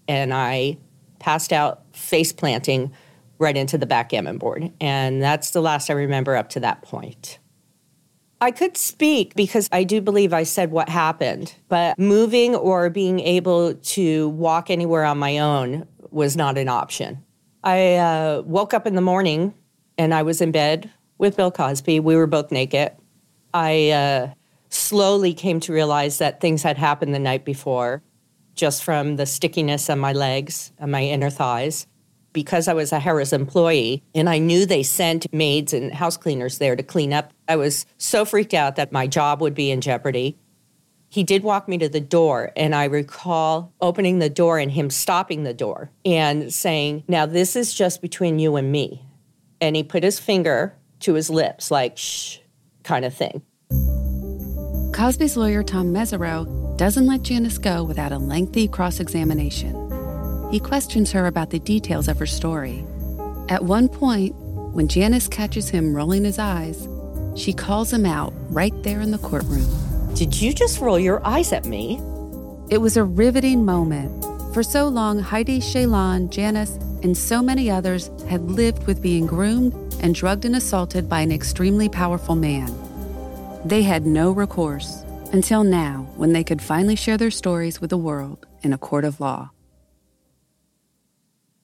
And 0.07 0.33
I 0.33 0.77
passed 1.19 1.51
out 1.51 1.83
face 1.93 2.31
planting 2.31 2.93
right 3.39 3.57
into 3.57 3.77
the 3.77 3.85
backgammon 3.85 4.37
board. 4.37 4.71
And 4.79 5.21
that's 5.21 5.51
the 5.51 5.59
last 5.59 5.89
I 5.89 5.95
remember 5.95 6.37
up 6.37 6.47
to 6.51 6.61
that 6.61 6.83
point. 6.83 7.39
I 8.39 8.51
could 8.51 8.77
speak 8.77 9.35
because 9.35 9.67
I 9.73 9.83
do 9.83 9.99
believe 9.99 10.31
I 10.31 10.43
said 10.43 10.71
what 10.71 10.87
happened, 10.87 11.55
but 11.67 11.99
moving 11.99 12.55
or 12.55 12.89
being 12.89 13.19
able 13.19 13.73
to 13.73 14.29
walk 14.29 14.69
anywhere 14.69 15.03
on 15.03 15.17
my 15.17 15.39
own 15.39 15.85
was 16.09 16.37
not 16.37 16.57
an 16.57 16.69
option. 16.69 17.21
I 17.65 17.95
uh, 17.95 18.43
woke 18.45 18.73
up 18.73 18.87
in 18.87 18.95
the 18.95 19.01
morning 19.01 19.53
and 19.97 20.13
I 20.13 20.23
was 20.23 20.41
in 20.41 20.51
bed 20.51 20.89
with 21.17 21.38
Bill 21.38 21.51
Cosby. 21.51 22.00
We 22.00 22.15
were 22.15 22.27
both 22.27 22.51
naked. 22.51 22.91
I 23.53 23.89
uh, 23.91 24.33
slowly 24.69 25.33
came 25.33 25.59
to 25.62 25.73
realize 25.73 26.17
that 26.17 26.41
things 26.41 26.63
had 26.63 26.77
happened 26.77 27.13
the 27.13 27.19
night 27.19 27.45
before, 27.45 28.01
just 28.55 28.83
from 28.83 29.15
the 29.15 29.25
stickiness 29.25 29.89
on 29.89 30.00
my 30.00 30.13
legs 30.13 30.71
and 30.77 30.91
my 30.91 31.03
inner 31.03 31.29
thighs. 31.29 31.88
Because 32.33 32.67
I 32.67 32.73
was 32.73 32.91
a 32.91 33.00
Harrah's 33.00 33.31
employee 33.31 34.01
and 34.15 34.27
I 34.27 34.39
knew 34.39 34.65
they 34.65 34.81
sent 34.81 35.31
maids 35.31 35.71
and 35.71 35.93
house 35.93 36.17
cleaners 36.17 36.57
there 36.57 36.75
to 36.75 36.81
clean 36.81 37.13
up, 37.13 37.31
I 37.47 37.55
was 37.57 37.85
so 38.00 38.25
freaked 38.25 38.55
out 38.55 38.75
that 38.75 38.91
my 38.91 39.05
job 39.05 39.39
would 39.39 39.53
be 39.53 39.69
in 39.69 39.81
jeopardy. 39.81 40.35
He 41.09 41.23
did 41.23 41.43
walk 41.43 41.67
me 41.67 41.77
to 41.77 41.88
the 41.88 42.00
door, 42.00 42.51
and 42.55 42.73
I 42.73 42.85
recall 42.85 43.71
opening 43.79 44.17
the 44.17 44.31
door 44.31 44.57
and 44.57 44.71
him 44.71 44.89
stopping 44.89 45.43
the 45.43 45.53
door 45.53 45.91
and 46.03 46.51
saying, 46.51 47.03
Now, 47.07 47.27
this 47.27 47.55
is 47.55 47.71
just 47.71 48.01
between 48.01 48.39
you 48.39 48.55
and 48.55 48.71
me. 48.71 49.02
And 49.63 49.77
he 49.77 49.84
put 49.84 50.03
his 50.03 50.20
finger 50.20 50.75
to 51.00 51.13
his 51.13 51.29
lips, 51.29 51.72
like, 51.72 51.98
shh, 51.98 52.39
kind 52.84 53.05
of 53.05 53.13
thing. 53.13 53.41
Cosby's 54.93 55.38
lawyer, 55.38 55.63
Tom 55.63 55.93
Mesereau, 55.93 56.77
doesn't 56.77 57.08
let 57.08 57.22
Janice 57.22 57.58
go 57.58 57.86
without 57.86 58.12
a 58.12 58.17
lengthy 58.17 58.67
cross 58.67 59.00
examination. 59.00 59.72
He 60.51 60.60
questions 60.60 61.13
her 61.13 61.27
about 61.27 61.50
the 61.50 61.60
details 61.60 62.10
of 62.10 62.20
her 62.20 62.25
story. 62.25 62.86
At 63.48 63.63
one 63.63 63.88
point, 63.88 64.36
when 64.74 64.89
Janice 64.89 65.29
catches 65.29 65.70
him 65.70 65.96
rolling 65.96 66.25
his 66.25 66.39
eyes, 66.39 66.86
she 67.38 67.53
calls 67.53 67.93
him 67.93 68.05
out 68.05 68.34
right 68.50 68.74
there 68.84 69.00
in 69.00 69.12
the 69.12 69.17
courtroom. 69.17 69.65
Did 70.13 70.41
you 70.41 70.51
just 70.51 70.82
roll 70.82 71.00
your 71.00 71.25
eyes 71.25 71.53
at 71.53 71.63
me? 71.63 72.01
It 72.70 72.79
was 72.79 72.98
a 72.98 73.05
riveting 73.05 73.63
moment. 73.63 74.25
For 74.53 74.62
so 74.62 74.89
long, 74.89 75.20
Heidi, 75.20 75.62
Chelan, 75.62 76.29
Janice, 76.32 76.77
and 77.03 77.17
so 77.17 77.43
many 77.43 77.69
others 77.69 78.10
had 78.27 78.41
lived 78.50 78.88
with 78.88 79.01
being 79.01 79.27
groomed 79.27 79.74
and 80.01 80.15
drugged 80.15 80.45
and 80.45 80.55
assaulted 80.55 81.07
by 81.07 81.22
an 81.22 81.31
extremely 81.31 81.89
powerful 81.89 82.36
man. 82.36 82.74
They 83.65 83.83
had 83.83 84.05
no 84.05 84.31
recourse 84.31 85.03
until 85.31 85.63
now 85.63 86.07
when 86.15 86.33
they 86.33 86.43
could 86.43 86.62
finally 86.62 86.95
share 86.95 87.17
their 87.17 87.31
stories 87.31 87.81
with 87.81 87.89
the 87.89 87.98
world 87.98 88.45
in 88.62 88.74
a 88.74 88.77
court 88.77 89.05
of 89.05 89.19
law. 89.19 89.51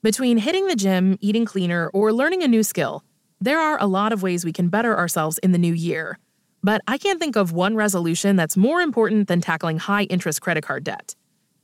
Between 0.02 0.38
hitting 0.38 0.68
the 0.68 0.76
gym, 0.76 1.18
eating 1.20 1.46
cleaner, 1.46 1.90
or 1.94 2.14
learning 2.14 2.42
a 2.44 2.48
new 2.48 2.64
skill, 2.64 3.04
there 3.42 3.60
are 3.60 3.78
a 3.82 3.86
lot 3.86 4.14
of 4.14 4.24
ways 4.24 4.46
we 4.46 4.54
can 4.54 4.70
better 4.70 4.98
ourselves 4.98 5.38
in 5.40 5.52
the 5.52 5.58
new 5.58 5.74
year. 5.74 6.20
But 6.64 6.82
I 6.88 6.98
can't 6.98 7.20
think 7.20 7.36
of 7.36 7.54
one 7.54 7.76
resolution 7.76 8.36
that's 8.36 8.58
more 8.58 8.82
important 8.82 9.28
than 9.28 9.42
tackling 9.42 9.78
high 9.78 10.04
interest 10.04 10.42
credit 10.42 10.64
card 10.64 10.84
debt. 10.84 11.16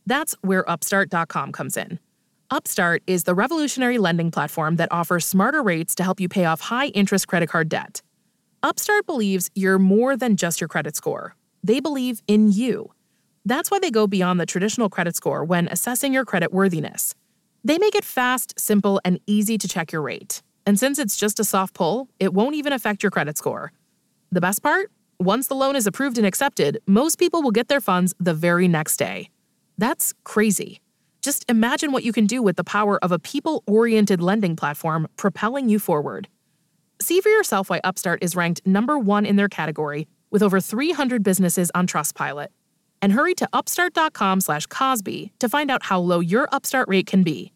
That's 0.05 0.35
where 0.41 0.69
Upstart.com 0.69 1.51
comes 1.51 1.75
in. 1.77 1.99
Upstart 2.55 3.03
is 3.05 3.25
the 3.25 3.35
revolutionary 3.35 3.97
lending 3.97 4.31
platform 4.31 4.77
that 4.77 4.87
offers 4.89 5.25
smarter 5.25 5.61
rates 5.61 5.93
to 5.95 6.03
help 6.03 6.21
you 6.21 6.29
pay 6.29 6.45
off 6.45 6.61
high 6.61 6.87
interest 6.87 7.27
credit 7.27 7.49
card 7.49 7.67
debt. 7.67 8.01
Upstart 8.63 9.05
believes 9.05 9.51
you're 9.55 9.77
more 9.77 10.15
than 10.15 10.37
just 10.37 10.61
your 10.61 10.69
credit 10.69 10.95
score. 10.95 11.35
They 11.65 11.81
believe 11.81 12.21
in 12.29 12.53
you. 12.53 12.93
That's 13.43 13.69
why 13.69 13.79
they 13.79 13.91
go 13.91 14.07
beyond 14.07 14.39
the 14.39 14.45
traditional 14.45 14.89
credit 14.89 15.17
score 15.17 15.43
when 15.43 15.67
assessing 15.67 16.13
your 16.13 16.23
credit 16.23 16.53
worthiness. 16.53 17.13
They 17.65 17.77
make 17.77 17.93
it 17.93 18.05
fast, 18.05 18.57
simple, 18.57 19.01
and 19.03 19.19
easy 19.27 19.57
to 19.57 19.67
check 19.67 19.91
your 19.91 20.01
rate. 20.01 20.41
And 20.65 20.79
since 20.79 20.97
it's 20.97 21.17
just 21.17 21.41
a 21.41 21.43
soft 21.43 21.73
pull, 21.73 22.07
it 22.21 22.33
won't 22.33 22.55
even 22.55 22.71
affect 22.71 23.03
your 23.03 23.11
credit 23.11 23.37
score. 23.37 23.73
The 24.31 24.39
best 24.39 24.63
part? 24.63 24.93
Once 25.19 25.47
the 25.47 25.55
loan 25.55 25.75
is 25.75 25.87
approved 25.87 26.17
and 26.17 26.25
accepted, 26.25 26.79
most 26.87 27.19
people 27.19 27.41
will 27.41 27.51
get 27.51 27.67
their 27.67 27.81
funds 27.81 28.15
the 28.17 28.33
very 28.33 28.69
next 28.69 28.95
day. 28.95 29.29
That's 29.77 30.13
crazy. 30.23 30.79
Just 31.25 31.43
imagine 31.49 31.91
what 31.91 32.03
you 32.03 32.13
can 32.13 32.27
do 32.27 32.43
with 32.43 32.55
the 32.55 32.63
power 32.63 33.03
of 33.03 33.11
a 33.11 33.17
people 33.17 33.63
oriented 33.65 34.21
lending 34.21 34.55
platform 34.55 35.07
propelling 35.17 35.69
you 35.69 35.79
forward. 35.79 36.27
See 37.01 37.19
for 37.19 37.29
yourself 37.29 37.67
why 37.67 37.81
Upstart 37.83 38.19
is 38.21 38.35
ranked 38.35 38.61
number 38.63 38.99
one 38.99 39.25
in 39.25 39.35
their 39.35 39.49
category 39.49 40.07
with 40.29 40.43
over 40.43 40.61
300 40.61 41.23
businesses 41.23 41.71
on 41.73 41.87
Trustpilot. 41.87 42.49
And 43.01 43.11
hurry 43.11 43.33
to 43.35 43.49
upstart.com 43.53 44.39
slash 44.39 44.67
Cosby 44.67 45.33
to 45.39 45.49
find 45.49 45.71
out 45.71 45.81
how 45.81 45.99
low 45.99 46.19
your 46.19 46.47
Upstart 46.51 46.87
rate 46.89 47.07
can 47.07 47.23
be. 47.23 47.51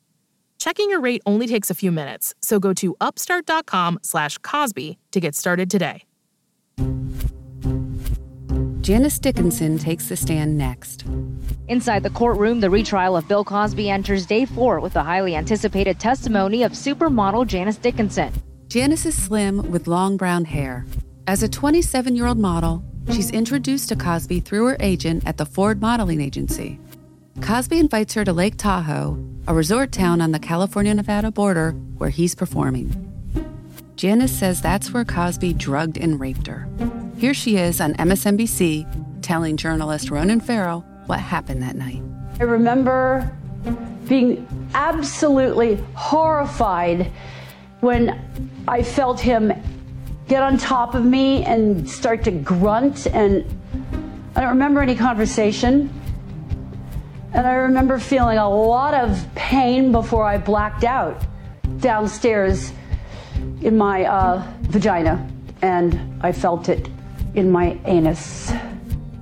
Checking 0.58 0.90
your 0.90 1.00
rate 1.00 1.22
only 1.28 1.46
takes 1.46 1.70
a 1.70 1.76
few 1.76 1.92
minutes, 1.92 2.34
so 2.42 2.60
go 2.60 2.74
to 2.74 2.96
upstart.com 3.00 4.00
slash 4.02 4.40
Cosby 4.40 4.98
to 5.12 5.20
get 5.20 5.36
started 5.36 5.70
today. 5.70 6.06
Janice 8.82 9.20
Dickinson 9.20 9.78
takes 9.78 10.10
the 10.10 10.16
stand 10.16 10.58
next. 10.58 11.06
Inside 11.70 12.02
the 12.02 12.10
courtroom, 12.10 12.62
the 12.62 12.70
retrial 12.72 13.16
of 13.16 13.28
Bill 13.28 13.44
Cosby 13.44 13.92
enters 13.92 14.26
day 14.26 14.46
four 14.46 14.80
with 14.80 14.94
the 14.94 15.04
highly 15.04 15.36
anticipated 15.36 16.00
testimony 16.00 16.64
of 16.64 16.72
supermodel 16.72 17.46
Janice 17.46 17.78
Dickinson. 17.78 18.34
Janice 18.70 19.06
is 19.06 19.16
slim 19.16 19.70
with 19.70 19.86
long 19.86 20.18
brown 20.18 20.46
hair. 20.46 20.88
As 21.28 21.44
a 21.44 21.48
27 21.48 22.16
year 22.16 22.26
old 22.26 22.40
model, 22.40 22.84
she's 23.12 23.30
introduced 23.30 23.90
to 23.90 23.96
Cosby 23.96 24.40
through 24.40 24.66
her 24.66 24.78
agent 24.80 25.28
at 25.28 25.38
the 25.38 25.46
Ford 25.46 25.80
Modeling 25.80 26.22
Agency. 26.22 26.80
Cosby 27.40 27.78
invites 27.78 28.16
her 28.16 28.26
to 28.26 28.34
Lake 28.34 28.58
Tahoe, 28.58 29.24
a 29.46 29.54
resort 29.54 29.92
town 29.92 30.22
on 30.22 30.32
the 30.32 30.40
California 30.40 30.96
Nevada 30.96 31.30
border 31.30 31.74
where 32.00 32.10
he's 32.10 32.34
performing. 32.34 32.90
Janice 33.96 34.36
says 34.36 34.60
that's 34.60 34.92
where 34.92 35.06
Cosby 35.06 35.54
drugged 35.54 36.00
and 36.00 36.20
raped 36.20 36.48
her. 36.48 36.68
Here 37.18 37.36
she 37.36 37.58
is 37.58 37.80
on 37.80 37.94
MSNBC 37.94 39.22
telling 39.22 39.56
journalist 39.56 40.10
Ronan 40.10 40.40
Farrow 40.40 40.84
what 41.10 41.20
happened 41.20 41.63
that 41.63 41.75
night. 41.75 42.04
I 42.39 42.44
remember 42.44 43.36
being 44.08 44.48
absolutely 44.75 45.84
horrified 45.96 47.12
when 47.80 48.22
I 48.68 48.84
felt 48.84 49.20
him 49.20 49.51
get 50.28 50.44
on 50.44 50.60
top 50.60 50.94
of 50.94 51.04
me 51.04 51.44
and 51.46 51.89
start 51.89 52.24
to 52.25 52.32
grunt. 52.32 53.08
And 53.08 53.44
I 54.36 54.42
don't 54.42 54.51
remember 54.51 54.82
any 54.82 54.94
conversation. 54.94 55.92
And 57.34 57.48
I 57.48 57.54
remember 57.54 57.98
feeling 57.98 58.38
a 58.38 58.48
lot 58.48 58.94
of 58.94 59.25
pain 59.34 59.92
before 59.92 60.25
I 60.25 60.38
blacked 60.38 60.84
out 60.84 61.24
downstairs 61.80 62.72
in 63.62 63.75
my 63.75 64.06
uh, 64.06 64.48
vagina. 64.62 65.28
And 65.63 66.20
I 66.22 66.32
felt 66.32 66.70
it 66.70 66.88
in 67.34 67.50
my 67.51 67.80
anus. 67.86 68.54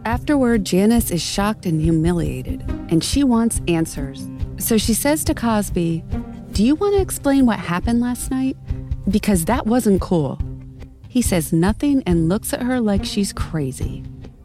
Afterward, 0.08 0.64
Janice 0.64 1.12
is 1.12 1.22
shocked 1.22 1.66
and 1.66 1.82
humiliated, 1.82 2.62
and 2.90 3.04
she 3.04 3.26
wants 3.26 3.60
answers. 3.68 4.26
So 4.58 4.78
she 4.78 4.94
says 4.94 5.26
to 5.26 5.34
Cosby, 5.34 6.02
Do 6.54 6.64
you 6.64 6.76
want 6.76 6.96
to 6.96 7.02
explain 7.02 7.46
what 7.46 7.60
happened 7.60 8.00
last 8.00 8.32
night? 8.32 8.56
Because 9.12 9.44
that 9.46 9.66
wasn't 9.66 10.00
cool. 10.00 10.40
He 11.10 11.22
says 11.22 11.52
nothing 11.52 12.04
and 12.06 12.30
looks 12.30 12.54
at 12.54 12.62
her 12.62 12.80
like 12.80 13.04
she's 13.04 13.34
crazy. 13.34 14.02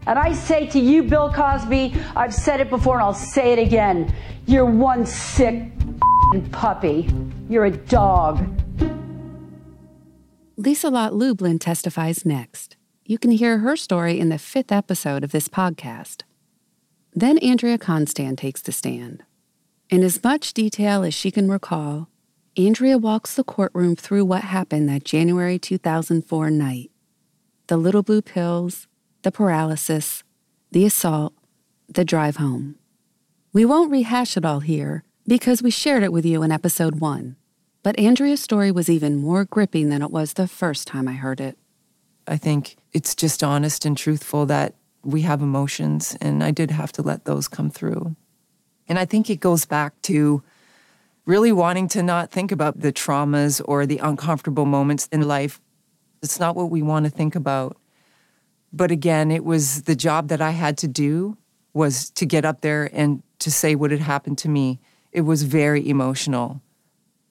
And 0.08 0.18
I 0.18 0.32
say 0.32 0.66
to 0.66 0.80
you, 0.80 1.04
Bill 1.04 1.32
Cosby, 1.32 1.94
I've 2.16 2.34
said 2.34 2.60
it 2.60 2.68
before 2.68 2.96
and 2.96 3.04
I'll 3.04 3.14
say 3.14 3.52
it 3.52 3.60
again. 3.60 4.12
You're 4.46 4.66
one 4.66 5.06
sick 5.06 5.62
puppy. 6.50 7.08
You're 7.48 7.66
a 7.66 7.70
dog. 7.70 8.44
Lisa 10.56 10.90
Lott 10.90 11.14
Lublin 11.14 11.60
testifies 11.60 12.26
next. 12.26 12.76
You 13.04 13.18
can 13.18 13.32
hear 13.32 13.58
her 13.58 13.76
story 13.76 14.20
in 14.20 14.28
the 14.28 14.38
fifth 14.38 14.70
episode 14.70 15.24
of 15.24 15.32
this 15.32 15.48
podcast. 15.48 16.22
Then 17.12 17.36
Andrea 17.38 17.76
Constand 17.76 18.38
takes 18.38 18.62
the 18.62 18.70
stand. 18.70 19.24
In 19.90 20.04
as 20.04 20.22
much 20.22 20.54
detail 20.54 21.02
as 21.02 21.12
she 21.12 21.32
can 21.32 21.50
recall, 21.50 22.08
Andrea 22.56 22.96
walks 22.98 23.34
the 23.34 23.42
courtroom 23.42 23.96
through 23.96 24.24
what 24.24 24.44
happened 24.44 24.88
that 24.88 25.04
January 25.04 25.58
2004 25.58 26.50
night 26.50 26.90
the 27.68 27.76
little 27.76 28.02
blue 28.02 28.20
pills, 28.20 28.86
the 29.22 29.32
paralysis, 29.32 30.22
the 30.72 30.84
assault, 30.84 31.32
the 31.88 32.04
drive 32.04 32.36
home. 32.36 32.76
We 33.52 33.64
won't 33.64 33.90
rehash 33.90 34.36
it 34.36 34.44
all 34.44 34.60
here 34.60 35.04
because 35.26 35.62
we 35.62 35.70
shared 35.70 36.02
it 36.02 36.12
with 36.12 36.26
you 36.26 36.42
in 36.42 36.52
episode 36.52 37.00
one, 37.00 37.36
but 37.82 37.98
Andrea's 37.98 38.40
story 38.40 38.70
was 38.70 38.90
even 38.90 39.16
more 39.16 39.44
gripping 39.44 39.88
than 39.88 40.02
it 40.02 40.10
was 40.10 40.34
the 40.34 40.48
first 40.48 40.86
time 40.86 41.08
I 41.08 41.14
heard 41.14 41.40
it. 41.40 41.56
I 42.26 42.36
think 42.36 42.76
it's 42.92 43.14
just 43.14 43.42
honest 43.42 43.84
and 43.84 43.96
truthful 43.96 44.46
that 44.46 44.74
we 45.02 45.22
have 45.22 45.42
emotions, 45.42 46.16
and 46.20 46.44
I 46.44 46.50
did 46.50 46.70
have 46.70 46.92
to 46.92 47.02
let 47.02 47.24
those 47.24 47.48
come 47.48 47.70
through. 47.70 48.14
And 48.88 48.98
I 48.98 49.04
think 49.04 49.30
it 49.30 49.40
goes 49.40 49.64
back 49.64 50.00
to 50.02 50.42
really 51.24 51.52
wanting 51.52 51.88
to 51.88 52.02
not 52.02 52.30
think 52.30 52.52
about 52.52 52.80
the 52.80 52.92
traumas 52.92 53.60
or 53.64 53.86
the 53.86 53.98
uncomfortable 53.98 54.66
moments 54.66 55.08
in 55.12 55.22
life. 55.22 55.60
It's 56.22 56.38
not 56.38 56.56
what 56.56 56.70
we 56.70 56.82
want 56.82 57.04
to 57.04 57.10
think 57.10 57.34
about. 57.34 57.76
But 58.72 58.90
again, 58.90 59.30
it 59.30 59.44
was 59.44 59.82
the 59.82 59.96
job 59.96 60.28
that 60.28 60.40
I 60.40 60.50
had 60.50 60.78
to 60.78 60.88
do 60.88 61.36
was 61.74 62.10
to 62.10 62.26
get 62.26 62.44
up 62.44 62.60
there 62.60 62.90
and 62.92 63.22
to 63.38 63.50
say 63.50 63.74
what 63.74 63.90
had 63.90 64.00
happened 64.00 64.38
to 64.38 64.48
me. 64.48 64.80
It 65.10 65.22
was 65.22 65.42
very 65.42 65.88
emotional. 65.88 66.60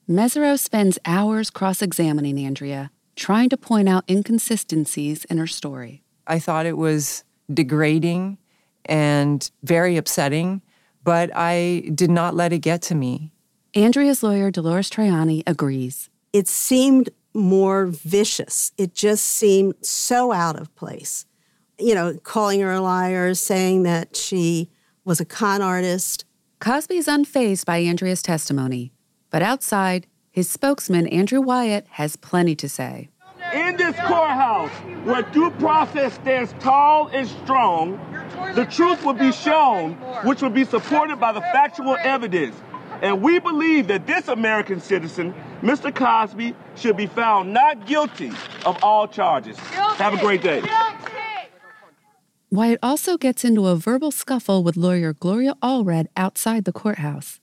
Mesereau 0.10 0.58
spends 0.58 1.00
hours 1.06 1.50
cross 1.50 1.82
examining 1.82 2.40
Andrea 2.40 2.92
trying 3.22 3.50
to 3.50 3.58
point 3.58 3.88
out 3.88 4.04
inconsistencies 4.10 5.26
in 5.26 5.38
her 5.38 5.46
story. 5.48 6.04
I 6.26 6.40
thought 6.40 6.66
it 6.66 6.76
was 6.76 7.24
degrading 7.54 8.40
and 8.86 9.50
very 9.64 9.96
upsetting, 9.96 10.64
but 11.04 11.30
I 11.36 11.92
did 11.94 12.10
not 12.10 12.34
let 12.34 12.52
it 12.52 12.60
get 12.60 12.82
to 12.84 12.96
me. 12.96 13.32
Andrea's 13.76 14.24
lawyer, 14.24 14.50
Dolores 14.50 14.90
Troiani, 14.90 15.44
agrees. 15.46 16.10
It 16.34 16.48
seemed 16.48 17.12
more 17.34 17.86
vicious. 17.86 18.72
It 18.78 18.96
just 18.96 19.24
seemed 19.24 19.76
so 19.82 20.32
out 20.32 20.60
of 20.60 20.74
place. 20.76 21.28
You 21.78 21.94
know, 21.94 22.18
calling 22.24 22.60
her 22.62 22.72
a 22.72 22.82
liar, 22.82 23.36
saying 23.36 23.84
that 23.84 24.16
she 24.16 24.70
was 25.06 25.20
a 25.20 25.26
con 25.26 25.62
artist. 25.62 26.26
Cosby 26.60 26.98
is 26.98 27.08
unfazed 27.08 27.66
by 27.66 27.78
Andrea's 27.78 28.24
testimony, 28.24 28.94
but 29.30 29.44
outside, 29.44 30.08
his 30.32 30.50
spokesman, 30.50 31.08
Andrew 31.08 31.42
Wyatt, 31.42 31.86
has 31.92 32.16
plenty 32.16 32.56
to 32.56 32.68
say. 32.68 33.11
In 33.72 33.78
this 33.78 33.96
courthouse, 33.96 34.70
where 35.06 35.22
due 35.22 35.50
process 35.52 36.16
stands 36.16 36.54
tall 36.60 37.08
and 37.14 37.26
strong, 37.26 37.98
the 38.54 38.66
truth 38.66 39.06
will 39.06 39.14
be 39.14 39.32
shown, 39.32 39.94
which 40.26 40.42
will 40.42 40.50
be 40.50 40.66
supported 40.66 41.22
by 41.22 41.32
the 41.32 41.40
factual 41.40 41.96
evidence. 42.02 42.54
And 43.02 43.22
we 43.22 43.40
believe 43.40 43.88
that 43.88 44.06
this 44.06 44.28
American 44.28 44.82
citizen, 44.82 45.34
Mr. 45.62 45.96
Cosby, 45.96 46.54
should 46.76 46.98
be 46.98 47.08
found 47.08 47.54
not 47.54 47.88
guilty 47.88 48.34
of 48.66 48.78
all 48.84 49.08
charges. 49.08 49.58
Have 49.58 50.16
a 50.16 50.18
great 50.18 50.42
day. 50.42 50.62
Wyatt 52.50 52.80
also 52.84 53.18
gets 53.18 53.46
into 53.46 53.68
a 53.68 53.78
verbal 53.78 54.12
scuffle 54.12 54.64
with 54.64 54.76
lawyer 54.76 55.14
Gloria 55.14 55.56
Allred 55.64 56.08
outside 56.18 56.66
the 56.66 56.74
courthouse. 56.74 57.40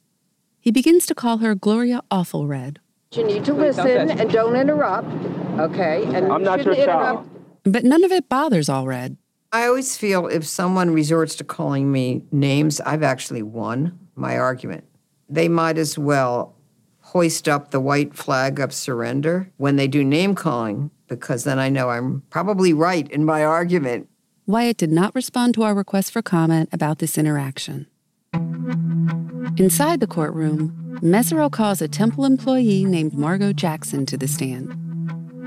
He 0.60 0.70
begins 0.70 1.06
to 1.06 1.14
call 1.14 1.38
her 1.38 1.54
Gloria 1.54 2.02
Awfulred. 2.10 2.80
You 3.12 3.24
need 3.24 3.46
to 3.46 3.54
listen 3.54 4.10
and 4.10 4.30
don't 4.30 4.54
interrupt, 4.54 5.08
okay? 5.60 6.04
And 6.14 6.32
I'm 6.32 6.42
not 6.42 6.64
your 6.64 6.74
child. 6.74 7.28
But 7.64 7.84
none 7.84 8.04
of 8.04 8.12
it 8.12 8.28
bothers 8.28 8.68
Allred. 8.68 9.16
I 9.52 9.66
always 9.66 9.96
feel 9.96 10.26
if 10.26 10.46
someone 10.46 10.90
resorts 10.90 11.34
to 11.36 11.44
calling 11.44 11.90
me 11.90 12.24
names, 12.30 12.80
I've 12.82 13.02
actually 13.02 13.42
won 13.42 13.98
my 14.14 14.36
argument. 14.36 14.84
They 15.28 15.48
might 15.48 15.78
as 15.78 15.98
well 15.98 16.54
hoist 17.00 17.48
up 17.48 17.70
the 17.70 17.80
white 17.80 18.14
flag 18.14 18.60
of 18.60 18.74
surrender 18.74 19.50
when 19.56 19.76
they 19.76 19.88
do 19.88 20.04
name 20.04 20.34
calling, 20.34 20.90
because 21.06 21.44
then 21.44 21.58
I 21.58 21.70
know 21.70 21.88
I'm 21.88 22.22
probably 22.28 22.74
right 22.74 23.10
in 23.10 23.24
my 23.24 23.44
argument. 23.44 24.08
Wyatt 24.46 24.76
did 24.76 24.92
not 24.92 25.14
respond 25.14 25.54
to 25.54 25.62
our 25.62 25.74
request 25.74 26.12
for 26.12 26.22
comment 26.22 26.68
about 26.72 26.98
this 26.98 27.16
interaction. 27.16 27.86
Inside 29.56 30.00
the 30.00 30.06
courtroom, 30.06 31.00
Mesereau 31.02 31.50
calls 31.50 31.80
a 31.80 31.88
Temple 31.88 32.24
employee 32.24 32.84
named 32.84 33.14
Margot 33.14 33.52
Jackson 33.52 34.04
to 34.06 34.16
the 34.16 34.28
stand. 34.28 34.87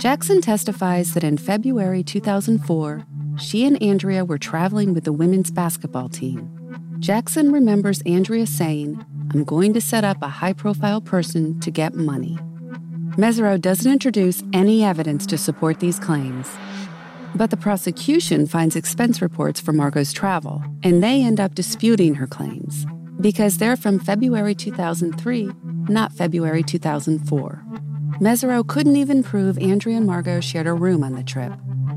Jackson 0.02 0.42
testifies 0.42 1.14
that 1.14 1.24
in 1.24 1.38
February 1.38 2.02
2004, 2.02 3.06
she 3.38 3.68
and 3.68 3.80
Andrea 3.84 4.26
were 4.26 4.40
traveling 4.40 4.96
with 4.96 5.04
the 5.04 5.14
women's 5.14 5.52
basketball 5.52 6.10
team. 6.10 6.50
Jackson 6.98 7.52
remembers 7.52 8.02
Andrea 8.02 8.48
saying, 8.48 9.06
I'm 9.32 9.44
going 9.44 9.74
to 9.76 9.80
set 9.80 10.04
up 10.04 10.18
a 10.24 10.28
high 10.28 10.54
profile 10.54 11.02
person 11.02 11.60
to 11.60 11.70
get 11.70 11.94
money. 11.94 12.36
Mesereau 13.16 13.62
doesn't 13.62 13.92
introduce 13.92 14.42
any 14.54 14.84
evidence 14.84 15.28
to 15.28 15.38
support 15.38 15.80
these 15.80 16.00
claims. 16.00 16.50
But 17.36 17.52
the 17.52 17.58
prosecution 17.58 18.48
finds 18.48 18.76
expense 18.76 19.22
reports 19.22 19.62
for 19.62 19.72
Margot's 19.72 20.14
travel, 20.14 20.64
and 20.82 21.04
they 21.04 21.24
end 21.24 21.40
up 21.40 21.54
disputing 21.54 22.16
her 22.16 22.26
claims 22.26 22.88
because 23.20 23.60
they're 23.60 23.78
from 23.78 24.00
February 24.00 24.56
2003, 24.56 25.52
not 25.90 26.12
February 26.12 26.64
2004. 26.64 27.64
Mesereau 28.22 28.66
couldn't 28.68 28.98
even 28.98 29.24
prove 29.24 29.58
Andrea 29.58 29.98
and 29.98 30.06
Margot 30.06 30.40
shared 30.42 30.68
a 30.68 30.74
room 30.76 31.04
on 31.04 31.16
the 31.16 31.24
trip. 31.24 31.52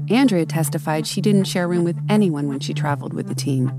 Andrea 0.08 0.46
testified 0.46 1.06
she 1.06 1.20
didn't 1.20 1.44
share 1.44 1.64
a 1.64 1.68
room 1.68 1.84
with 1.84 1.98
anyone 2.08 2.48
when 2.48 2.60
she 2.60 2.72
traveled 2.72 3.12
with 3.12 3.28
the 3.28 3.34
team. 3.34 3.70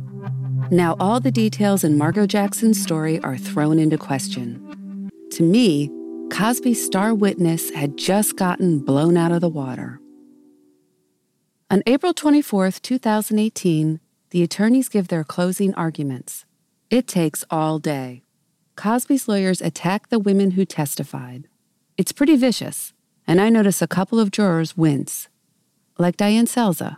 Now, 0.69 0.95
all 0.99 1.19
the 1.19 1.31
details 1.31 1.83
in 1.83 1.97
Margot 1.97 2.27
Jackson's 2.27 2.79
story 2.79 3.19
are 3.21 3.35
thrown 3.35 3.79
into 3.79 3.97
question. 3.97 5.09
To 5.31 5.41
me, 5.41 5.89
Cosby's 6.29 6.85
star 6.85 7.15
witness 7.15 7.71
had 7.71 7.97
just 7.97 8.35
gotten 8.35 8.77
blown 8.77 9.17
out 9.17 9.31
of 9.31 9.41
the 9.41 9.49
water. 9.49 9.99
On 11.71 11.81
April 11.87 12.13
24, 12.13 12.73
2018, 12.73 13.99
the 14.29 14.43
attorneys 14.43 14.87
give 14.87 15.07
their 15.07 15.23
closing 15.23 15.73
arguments. 15.73 16.45
It 16.91 17.07
takes 17.07 17.43
all 17.49 17.79
day. 17.79 18.21
Cosby's 18.75 19.27
lawyers 19.27 19.61
attack 19.61 20.09
the 20.09 20.19
women 20.19 20.51
who 20.51 20.63
testified. 20.63 21.47
It's 21.97 22.11
pretty 22.11 22.35
vicious, 22.35 22.91
and 23.25 23.39
I 23.39 23.47
notice 23.49 23.81
a 23.81 23.87
couple 23.87 24.19
of 24.19 24.29
jurors 24.29 24.75
wince, 24.75 25.29
like 25.97 26.17
Diane 26.17 26.45
Selza. 26.45 26.97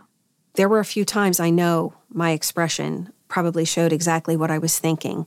There 0.54 0.68
were 0.68 0.80
a 0.80 0.84
few 0.84 1.04
times 1.04 1.38
I 1.38 1.50
know 1.50 1.94
my 2.08 2.32
expression 2.32 3.12
probably 3.28 3.64
showed 3.64 3.92
exactly 3.92 4.36
what 4.36 4.50
I 4.50 4.58
was 4.58 4.80
thinking. 4.80 5.26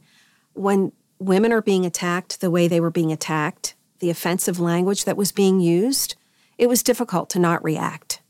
When 0.51 0.91
women 1.19 1.53
are 1.53 1.62
being 1.62 1.86
attacked 1.86 2.41
the 2.41 2.51
way 2.51 2.67
they 2.67 2.81
were 2.81 2.91
being 2.91 3.13
attacked, 3.13 3.75
the 3.99 4.10
offensive 4.10 4.60
language 4.60 5.05
that 5.05 5.15
was 5.15 5.31
being 5.31 5.62
used, 5.62 6.15
it 6.57 6.67
was 6.67 6.84
difficult 6.84 7.29
to 7.29 7.39
not 7.39 7.63
react. 7.63 8.21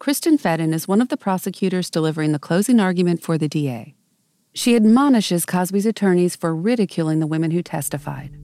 Kristen 0.00 0.38
Feden 0.38 0.74
is 0.74 0.88
one 0.88 1.00
of 1.00 1.08
the 1.08 1.16
prosecutors 1.16 1.88
delivering 1.88 2.32
the 2.32 2.40
closing 2.40 2.80
argument 2.80 3.22
for 3.22 3.38
the 3.38 3.48
DA. 3.48 3.94
She 4.52 4.74
admonishes 4.74 5.46
Cosby's 5.46 5.86
attorneys 5.86 6.34
for 6.34 6.52
ridiculing 6.52 7.20
the 7.20 7.28
women 7.28 7.52
who 7.52 7.62
testified. 7.62 8.36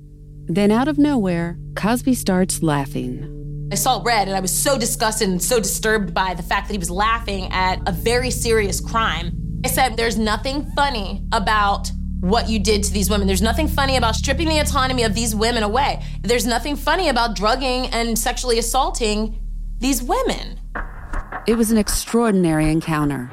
Then, 0.49 0.71
out 0.71 0.89
of 0.89 0.99
nowhere, 0.99 1.59
Cosby 1.75 2.15
starts 2.15 2.63
laughing. 2.63 3.69
I 3.73 3.75
saw 3.75 4.01
red 4.05 4.29
and 4.29 4.37
I 4.37 4.41
was 4.41 4.57
so 4.57 4.79
disgusted 4.79 5.29
and 5.29 5.43
so 5.43 5.59
disturbed 5.59 6.15
by 6.15 6.35
the 6.35 6.43
fact 6.43 6.69
that 6.69 6.73
he 6.73 6.79
was 6.79 6.91
laughing 6.91 7.49
at 7.51 7.81
a 7.89 7.93
very 7.93 8.31
serious 8.31 8.81
crime. 8.81 9.33
I 9.65 9.69
said, 9.69 9.97
There's 9.97 10.17
nothing 10.17 10.71
funny 10.77 11.25
about 11.33 11.91
what 12.21 12.49
you 12.49 12.61
did 12.61 12.85
to 12.85 12.93
these 12.93 13.11
women. 13.11 13.27
There's 13.27 13.43
nothing 13.43 13.67
funny 13.67 13.97
about 13.97 14.15
stripping 14.15 14.49
the 14.49 14.59
autonomy 14.59 15.03
of 15.03 15.15
these 15.15 15.35
women 15.35 15.65
away. 15.65 16.05
There's 16.23 16.47
nothing 16.47 16.77
funny 16.77 17.09
about 17.09 17.35
drugging 17.35 17.87
and 17.89 18.17
sexually 18.17 18.59
assaulting 18.59 19.41
these 19.79 20.03
women. 20.03 20.61
It 21.47 21.57
was 21.57 21.71
an 21.71 21.79
extraordinary 21.79 22.71
encounter. 22.71 23.31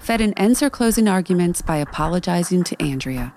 Feden 0.00 0.32
ends 0.36 0.60
her 0.60 0.70
closing 0.70 1.08
arguments 1.08 1.62
by 1.62 1.76
apologizing 1.76 2.64
to 2.64 2.82
Andrea. 2.82 3.32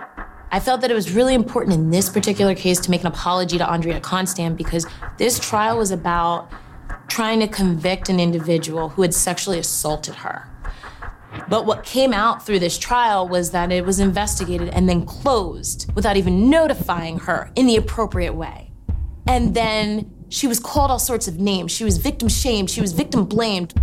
I 0.53 0.59
felt 0.59 0.81
that 0.81 0.91
it 0.91 0.93
was 0.93 1.11
really 1.11 1.33
important 1.33 1.73
in 1.73 1.89
this 1.89 2.09
particular 2.09 2.53
case 2.53 2.79
to 2.81 2.91
make 2.91 3.01
an 3.01 3.07
apology 3.07 3.57
to 3.57 3.67
Andrea 3.67 3.99
Constand 3.99 4.55
because 4.55 4.85
this 5.17 5.39
trial 5.39 5.79
was 5.79 5.89
about 5.89 6.47
trying 7.07 7.39
to 7.39 7.47
convict 7.47 8.07
an 8.07 8.19
individual 8.19 8.89
who 8.89 9.01
had 9.01 9.15
sexually 9.15 9.57
assaulted 9.57 10.13
her. 10.13 10.47
But 11.49 11.65
what 11.65 11.83
came 11.83 12.13
out 12.13 12.45
through 12.45 12.59
this 12.59 12.77
trial 12.77 13.27
was 13.27 13.49
that 13.49 13.71
it 13.71 13.83
was 13.83 13.99
investigated 13.99 14.69
and 14.69 14.87
then 14.87 15.07
closed 15.07 15.91
without 15.95 16.17
even 16.17 16.51
notifying 16.51 17.17
her 17.21 17.51
in 17.55 17.65
the 17.65 17.75
appropriate 17.75 18.33
way. 18.33 18.71
And 19.25 19.55
then 19.55 20.13
she 20.29 20.45
was 20.45 20.59
called 20.59 20.91
all 20.91 20.99
sorts 20.99 21.27
of 21.27 21.39
names. 21.39 21.71
She 21.71 21.83
was 21.83 21.97
victim 21.97 22.27
shamed, 22.27 22.69
she 22.69 22.79
was 22.79 22.93
victim 22.93 23.25
blamed. 23.25 23.73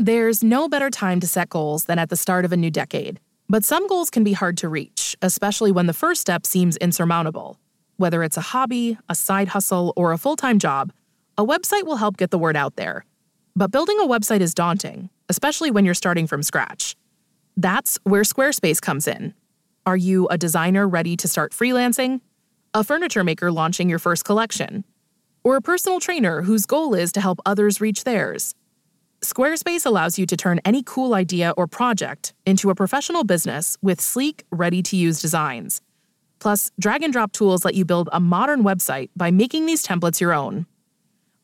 There's 0.00 0.44
no 0.44 0.68
better 0.68 0.90
time 0.90 1.18
to 1.18 1.26
set 1.26 1.48
goals 1.48 1.86
than 1.86 1.98
at 1.98 2.08
the 2.08 2.16
start 2.16 2.44
of 2.44 2.52
a 2.52 2.56
new 2.56 2.70
decade. 2.70 3.18
But 3.48 3.64
some 3.64 3.88
goals 3.88 4.10
can 4.10 4.22
be 4.22 4.32
hard 4.32 4.56
to 4.58 4.68
reach, 4.68 5.16
especially 5.22 5.72
when 5.72 5.86
the 5.86 5.92
first 5.92 6.20
step 6.20 6.46
seems 6.46 6.76
insurmountable. 6.76 7.58
Whether 7.96 8.22
it's 8.22 8.36
a 8.36 8.52
hobby, 8.52 8.96
a 9.08 9.16
side 9.16 9.48
hustle, 9.48 9.92
or 9.96 10.12
a 10.12 10.18
full 10.18 10.36
time 10.36 10.60
job, 10.60 10.92
a 11.36 11.44
website 11.44 11.82
will 11.84 11.96
help 11.96 12.16
get 12.16 12.30
the 12.30 12.38
word 12.38 12.56
out 12.56 12.76
there. 12.76 13.04
But 13.56 13.72
building 13.72 13.98
a 13.98 14.06
website 14.06 14.40
is 14.40 14.54
daunting, 14.54 15.10
especially 15.28 15.72
when 15.72 15.84
you're 15.84 15.94
starting 15.94 16.28
from 16.28 16.44
scratch. 16.44 16.94
That's 17.56 17.98
where 18.04 18.22
Squarespace 18.22 18.80
comes 18.80 19.08
in. 19.08 19.34
Are 19.84 19.96
you 19.96 20.28
a 20.28 20.38
designer 20.38 20.86
ready 20.86 21.16
to 21.16 21.26
start 21.26 21.52
freelancing? 21.52 22.20
A 22.72 22.84
furniture 22.84 23.24
maker 23.24 23.50
launching 23.50 23.90
your 23.90 23.98
first 23.98 24.24
collection? 24.24 24.84
Or 25.42 25.56
a 25.56 25.60
personal 25.60 25.98
trainer 25.98 26.42
whose 26.42 26.66
goal 26.66 26.94
is 26.94 27.10
to 27.12 27.20
help 27.20 27.40
others 27.44 27.80
reach 27.80 28.04
theirs? 28.04 28.54
Squarespace 29.22 29.84
allows 29.84 30.16
you 30.16 30.26
to 30.26 30.36
turn 30.36 30.60
any 30.64 30.80
cool 30.84 31.12
idea 31.12 31.52
or 31.56 31.66
project 31.66 32.34
into 32.46 32.70
a 32.70 32.74
professional 32.74 33.24
business 33.24 33.76
with 33.82 34.00
sleek, 34.00 34.44
ready 34.52 34.80
to 34.84 34.96
use 34.96 35.20
designs. 35.20 35.80
Plus, 36.38 36.70
drag 36.78 37.02
and 37.02 37.12
drop 37.12 37.32
tools 37.32 37.64
let 37.64 37.74
you 37.74 37.84
build 37.84 38.08
a 38.12 38.20
modern 38.20 38.62
website 38.62 39.10
by 39.16 39.32
making 39.32 39.66
these 39.66 39.84
templates 39.84 40.20
your 40.20 40.32
own. 40.32 40.66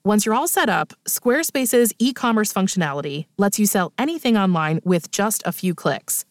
Once 0.04 0.24
you're 0.24 0.37
all 0.37 0.46
set 0.46 0.68
up, 0.68 0.92
Squarespace's 1.08 1.92
e 1.98 2.12
commerce 2.12 2.52
functionality 2.52 3.26
lets 3.38 3.58
you 3.58 3.66
sell 3.66 3.92
anything 3.98 4.37
online 4.37 4.78
with 4.84 5.10
just 5.10 5.42
a 5.44 5.50
few 5.50 5.74
clicks. 5.74 6.24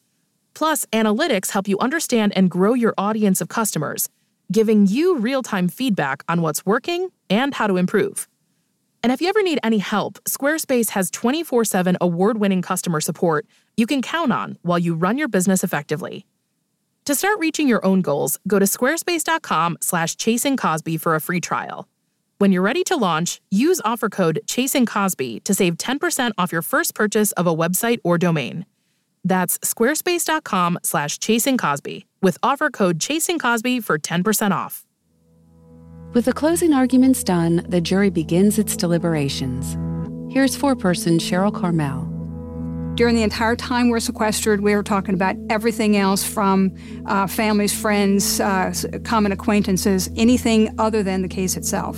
Plus, 0.53 0.85
analytics 0.93 1.51
help 1.51 1.67
you 1.67 1.77
understand 1.79 2.31
and 2.37 2.49
grow 2.49 2.73
your 2.73 2.93
audience 2.97 3.41
of 3.41 3.49
customers, 3.49 4.07
giving 4.49 4.87
you 4.87 5.17
real 5.17 5.43
time 5.43 5.67
feedback 5.67 6.23
on 6.29 6.41
what's 6.41 6.65
working 6.65 7.09
and 7.29 7.55
how 7.55 7.67
to 7.67 7.75
improve. 7.75 8.29
And 9.03 9.11
if 9.11 9.21
you 9.21 9.27
ever 9.27 9.43
need 9.43 9.59
any 9.63 9.79
help, 9.79 10.23
Squarespace 10.23 10.91
has 10.91 11.11
24 11.11 11.65
7 11.65 11.97
award 12.01 12.39
winning 12.39 12.61
customer 12.61 13.01
support 13.01 13.45
you 13.75 13.85
can 13.85 14.01
count 14.01 14.31
on 14.31 14.57
while 14.61 14.79
you 14.79 14.95
run 14.95 15.17
your 15.17 15.27
business 15.27 15.63
effectively. 15.63 16.25
To 17.05 17.15
start 17.15 17.37
reaching 17.39 17.67
your 17.67 17.85
own 17.85 18.01
goals, 18.01 18.39
go 18.47 18.59
to 18.59 18.65
squarespace.com 18.65 19.77
slash 19.81 20.15
chasingcosby 20.15 21.01
for 21.01 21.15
a 21.15 21.21
free 21.21 21.41
trial. 21.41 21.87
When 22.37 22.51
you're 22.51 22.61
ready 22.61 22.83
to 22.85 22.97
launch, 22.97 23.41
use 23.51 23.79
offer 23.85 24.09
code 24.09 24.41
CHASINGCosby 24.47 25.43
to 25.45 25.53
save 25.53 25.77
10% 25.77 26.31
off 26.37 26.51
your 26.51 26.61
first 26.61 26.93
purchase 26.93 27.31
of 27.33 27.47
a 27.47 27.55
website 27.55 27.99
or 28.03 28.17
domain. 28.17 28.65
That's 29.23 29.57
squarespace.com 29.59 30.79
slash 30.83 31.19
chasingcosby 31.19 32.05
with 32.21 32.37
offer 32.43 32.69
code 32.69 32.99
CHASINGCosby 32.99 33.83
for 33.83 33.97
10% 33.97 34.51
off. 34.51 34.85
With 36.13 36.25
the 36.25 36.33
closing 36.33 36.73
arguments 36.73 37.23
done, 37.23 37.65
the 37.67 37.81
jury 37.81 38.11
begins 38.11 38.59
its 38.59 38.77
deliberations. 38.77 39.73
Here's 40.31 40.55
foreperson 40.55 41.19
Cheryl 41.19 41.51
Carmel. 41.51 42.05
During 42.93 43.15
the 43.15 43.23
entire 43.23 43.55
time 43.55 43.89
we're 43.89 43.99
sequestered, 43.99 44.61
we 44.61 44.75
were 44.75 44.83
talking 44.83 45.15
about 45.15 45.35
everything 45.49 45.97
else 45.97 46.23
from 46.23 46.75
uh, 47.07 47.25
families, 47.25 47.73
friends, 47.73 48.39
uh, 48.39 48.71
common 49.03 49.31
acquaintances, 49.31 50.07
anything 50.15 50.75
other 50.77 51.01
than 51.01 51.23
the 51.23 51.27
case 51.27 51.57
itself. 51.57 51.97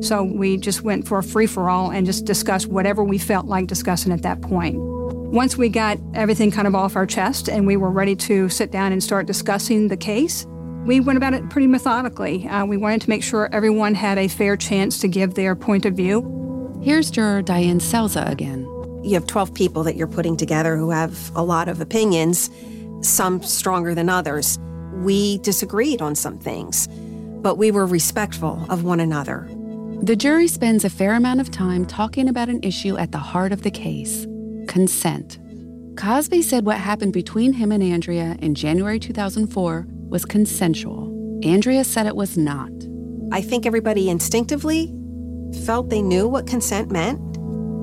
So 0.00 0.22
we 0.22 0.56
just 0.56 0.80
went 0.80 1.06
for 1.06 1.18
a 1.18 1.22
free 1.22 1.46
for 1.46 1.68
all 1.68 1.90
and 1.90 2.06
just 2.06 2.24
discussed 2.24 2.68
whatever 2.68 3.04
we 3.04 3.18
felt 3.18 3.44
like 3.44 3.66
discussing 3.66 4.10
at 4.10 4.22
that 4.22 4.40
point. 4.40 4.76
Once 4.78 5.58
we 5.58 5.68
got 5.68 5.98
everything 6.14 6.50
kind 6.50 6.66
of 6.66 6.74
off 6.74 6.96
our 6.96 7.04
chest 7.04 7.50
and 7.50 7.66
we 7.66 7.76
were 7.76 7.90
ready 7.90 8.16
to 8.16 8.48
sit 8.48 8.72
down 8.72 8.90
and 8.90 9.02
start 9.02 9.26
discussing 9.26 9.88
the 9.88 9.98
case, 9.98 10.46
we 10.86 10.98
went 11.00 11.16
about 11.16 11.34
it 11.34 11.48
pretty 11.50 11.66
methodically. 11.66 12.48
Uh, 12.48 12.64
we 12.64 12.76
wanted 12.76 13.02
to 13.02 13.08
make 13.10 13.22
sure 13.22 13.48
everyone 13.52 13.94
had 13.94 14.18
a 14.18 14.28
fair 14.28 14.56
chance 14.56 14.98
to 15.00 15.08
give 15.08 15.34
their 15.34 15.54
point 15.54 15.84
of 15.84 15.94
view. 15.94 16.80
Here's 16.82 17.10
juror 17.10 17.42
Diane 17.42 17.80
Selza 17.80 18.28
again. 18.30 18.62
You 19.04 19.14
have 19.14 19.26
12 19.26 19.54
people 19.54 19.82
that 19.84 19.96
you're 19.96 20.06
putting 20.06 20.36
together 20.36 20.76
who 20.76 20.90
have 20.90 21.30
a 21.34 21.42
lot 21.42 21.68
of 21.68 21.80
opinions, 21.80 22.50
some 23.02 23.42
stronger 23.42 23.94
than 23.94 24.08
others. 24.08 24.58
We 24.94 25.38
disagreed 25.38 26.02
on 26.02 26.14
some 26.14 26.38
things, 26.38 26.88
but 27.42 27.56
we 27.56 27.70
were 27.70 27.86
respectful 27.86 28.64
of 28.70 28.82
one 28.82 29.00
another. 29.00 29.48
The 30.02 30.16
jury 30.16 30.48
spends 30.48 30.84
a 30.84 30.90
fair 30.90 31.14
amount 31.14 31.40
of 31.40 31.50
time 31.50 31.84
talking 31.84 32.28
about 32.28 32.48
an 32.48 32.62
issue 32.62 32.96
at 32.96 33.12
the 33.12 33.18
heart 33.18 33.52
of 33.52 33.62
the 33.62 33.70
case 33.70 34.26
consent. 34.66 35.38
Cosby 35.96 36.42
said 36.42 36.64
what 36.64 36.78
happened 36.78 37.12
between 37.12 37.54
him 37.54 37.72
and 37.72 37.82
Andrea 37.82 38.36
in 38.40 38.54
January 38.54 38.98
2004 38.98 39.86
was 40.10 40.24
consensual. 40.24 41.40
Andrea 41.44 41.84
said 41.84 42.06
it 42.06 42.16
was 42.16 42.36
not. 42.36 42.70
I 43.32 43.40
think 43.40 43.64
everybody 43.64 44.10
instinctively 44.10 44.92
felt 45.64 45.88
they 45.88 46.02
knew 46.02 46.28
what 46.28 46.46
consent 46.46 46.90
meant, 46.90 47.20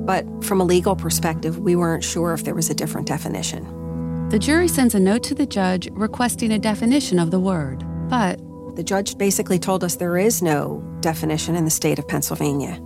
but 0.05 0.25
from 0.43 0.61
a 0.61 0.63
legal 0.63 0.95
perspective, 0.95 1.59
we 1.59 1.75
weren't 1.75 2.03
sure 2.03 2.33
if 2.33 2.43
there 2.43 2.55
was 2.55 2.69
a 2.69 2.73
different 2.73 3.07
definition. 3.07 3.65
The 4.29 4.39
jury 4.39 4.67
sends 4.67 4.93
a 4.93 4.99
note 4.99 5.23
to 5.23 5.35
the 5.35 5.45
judge 5.45 5.87
requesting 5.93 6.51
a 6.51 6.59
definition 6.59 7.17
of 7.17 7.31
the 7.31 7.39
word, 7.39 7.83
but 8.09 8.39
the 8.75 8.83
judge 8.83 9.17
basically 9.17 9.57
told 9.57 9.83
us 9.83 9.95
there 9.95 10.17
is 10.17 10.41
no 10.41 10.83
definition 10.99 11.55
in 11.55 11.65
the 11.65 11.71
state 11.71 11.97
of 11.97 12.07
Pennsylvania. 12.07 12.79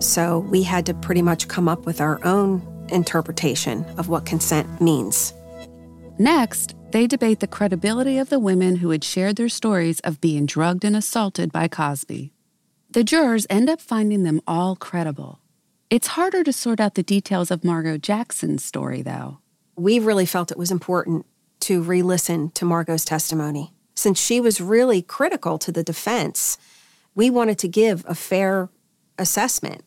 So 0.00 0.40
we 0.50 0.62
had 0.62 0.86
to 0.86 0.94
pretty 0.94 1.22
much 1.22 1.48
come 1.48 1.68
up 1.68 1.86
with 1.86 2.00
our 2.00 2.24
own 2.24 2.62
interpretation 2.90 3.84
of 3.96 4.08
what 4.08 4.26
consent 4.26 4.80
means. 4.80 5.32
Next, 6.18 6.74
they 6.92 7.06
debate 7.06 7.40
the 7.40 7.46
credibility 7.46 8.18
of 8.18 8.30
the 8.30 8.38
women 8.38 8.76
who 8.76 8.90
had 8.90 9.04
shared 9.04 9.36
their 9.36 9.48
stories 9.48 10.00
of 10.00 10.20
being 10.20 10.46
drugged 10.46 10.84
and 10.84 10.96
assaulted 10.96 11.52
by 11.52 11.68
Cosby. 11.68 12.32
The 12.90 13.04
jurors 13.04 13.46
end 13.48 13.70
up 13.70 13.80
finding 13.80 14.24
them 14.24 14.40
all 14.46 14.74
credible. 14.74 15.40
It's 15.88 16.08
harder 16.08 16.42
to 16.42 16.52
sort 16.52 16.80
out 16.80 16.94
the 16.94 17.02
details 17.02 17.50
of 17.50 17.64
Margot 17.64 17.98
Jackson's 17.98 18.64
story, 18.64 19.02
though. 19.02 19.38
We 19.76 19.98
really 19.98 20.26
felt 20.26 20.50
it 20.50 20.58
was 20.58 20.70
important 20.70 21.26
to 21.60 21.82
re 21.82 22.02
listen 22.02 22.50
to 22.50 22.64
Margot's 22.64 23.04
testimony. 23.04 23.72
Since 23.94 24.20
she 24.20 24.40
was 24.40 24.60
really 24.60 25.02
critical 25.02 25.58
to 25.58 25.70
the 25.70 25.84
defense, 25.84 26.58
we 27.14 27.30
wanted 27.30 27.58
to 27.58 27.68
give 27.68 28.04
a 28.08 28.14
fair 28.14 28.68
assessment. 29.18 29.82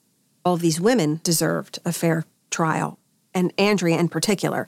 All 0.46 0.54
of 0.54 0.62
these 0.62 0.80
women 0.80 1.20
deserved 1.24 1.80
a 1.84 1.92
fair 1.92 2.26
trial, 2.50 3.00
and 3.34 3.52
Andrea 3.58 3.98
in 3.98 4.10
particular. 4.10 4.68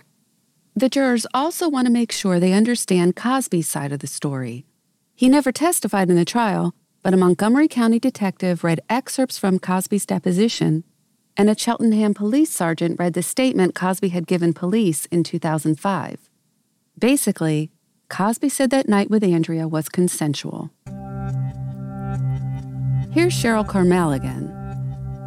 The 0.77 0.89
jurors 0.89 1.25
also 1.33 1.69
want 1.69 1.87
to 1.87 1.93
make 1.93 2.11
sure 2.11 2.37
they 2.37 2.51
understand 2.51 3.15
Cosby's 3.15 3.69
side 3.69 3.93
of 3.93 3.99
the 3.99 4.07
story. 4.07 4.65
He 5.15 5.29
never 5.29 5.53
testified 5.53 6.09
in 6.09 6.17
the 6.17 6.25
trial, 6.25 6.75
but 7.01 7.13
a 7.13 7.17
Montgomery 7.17 7.69
County 7.69 7.97
detective 7.97 8.61
read 8.61 8.81
excerpts 8.89 9.37
from 9.37 9.57
Cosby's 9.57 10.05
deposition, 10.05 10.83
and 11.37 11.49
a 11.49 11.57
Cheltenham 11.57 12.13
police 12.13 12.51
sergeant 12.51 12.99
read 12.99 13.13
the 13.13 13.23
statement 13.23 13.73
Cosby 13.73 14.09
had 14.09 14.27
given 14.27 14.53
police 14.53 15.05
in 15.05 15.23
2005. 15.23 16.29
Basically, 16.99 17.71
Cosby 18.09 18.49
said 18.49 18.69
that 18.71 18.89
night 18.89 19.09
with 19.09 19.23
Andrea 19.23 19.69
was 19.69 19.87
consensual. 19.87 20.71
Here's 23.13 23.33
Cheryl 23.33 23.65
Carmel 23.65 24.11
again. 24.11 24.54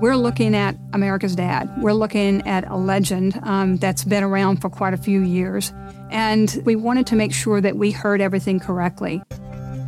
We're 0.00 0.16
looking 0.16 0.54
at 0.54 0.76
America's 0.92 1.34
Dad. 1.34 1.68
We're 1.82 1.92
looking 1.92 2.46
at 2.46 2.68
a 2.68 2.76
legend 2.76 3.40
um, 3.42 3.78
that's 3.78 4.04
been 4.04 4.22
around 4.22 4.58
for 4.58 4.70
quite 4.70 4.94
a 4.94 4.96
few 4.96 5.22
years. 5.22 5.72
And 6.10 6.62
we 6.64 6.76
wanted 6.76 7.08
to 7.08 7.16
make 7.16 7.32
sure 7.32 7.60
that 7.60 7.76
we 7.76 7.90
heard 7.90 8.20
everything 8.20 8.60
correctly. 8.60 9.20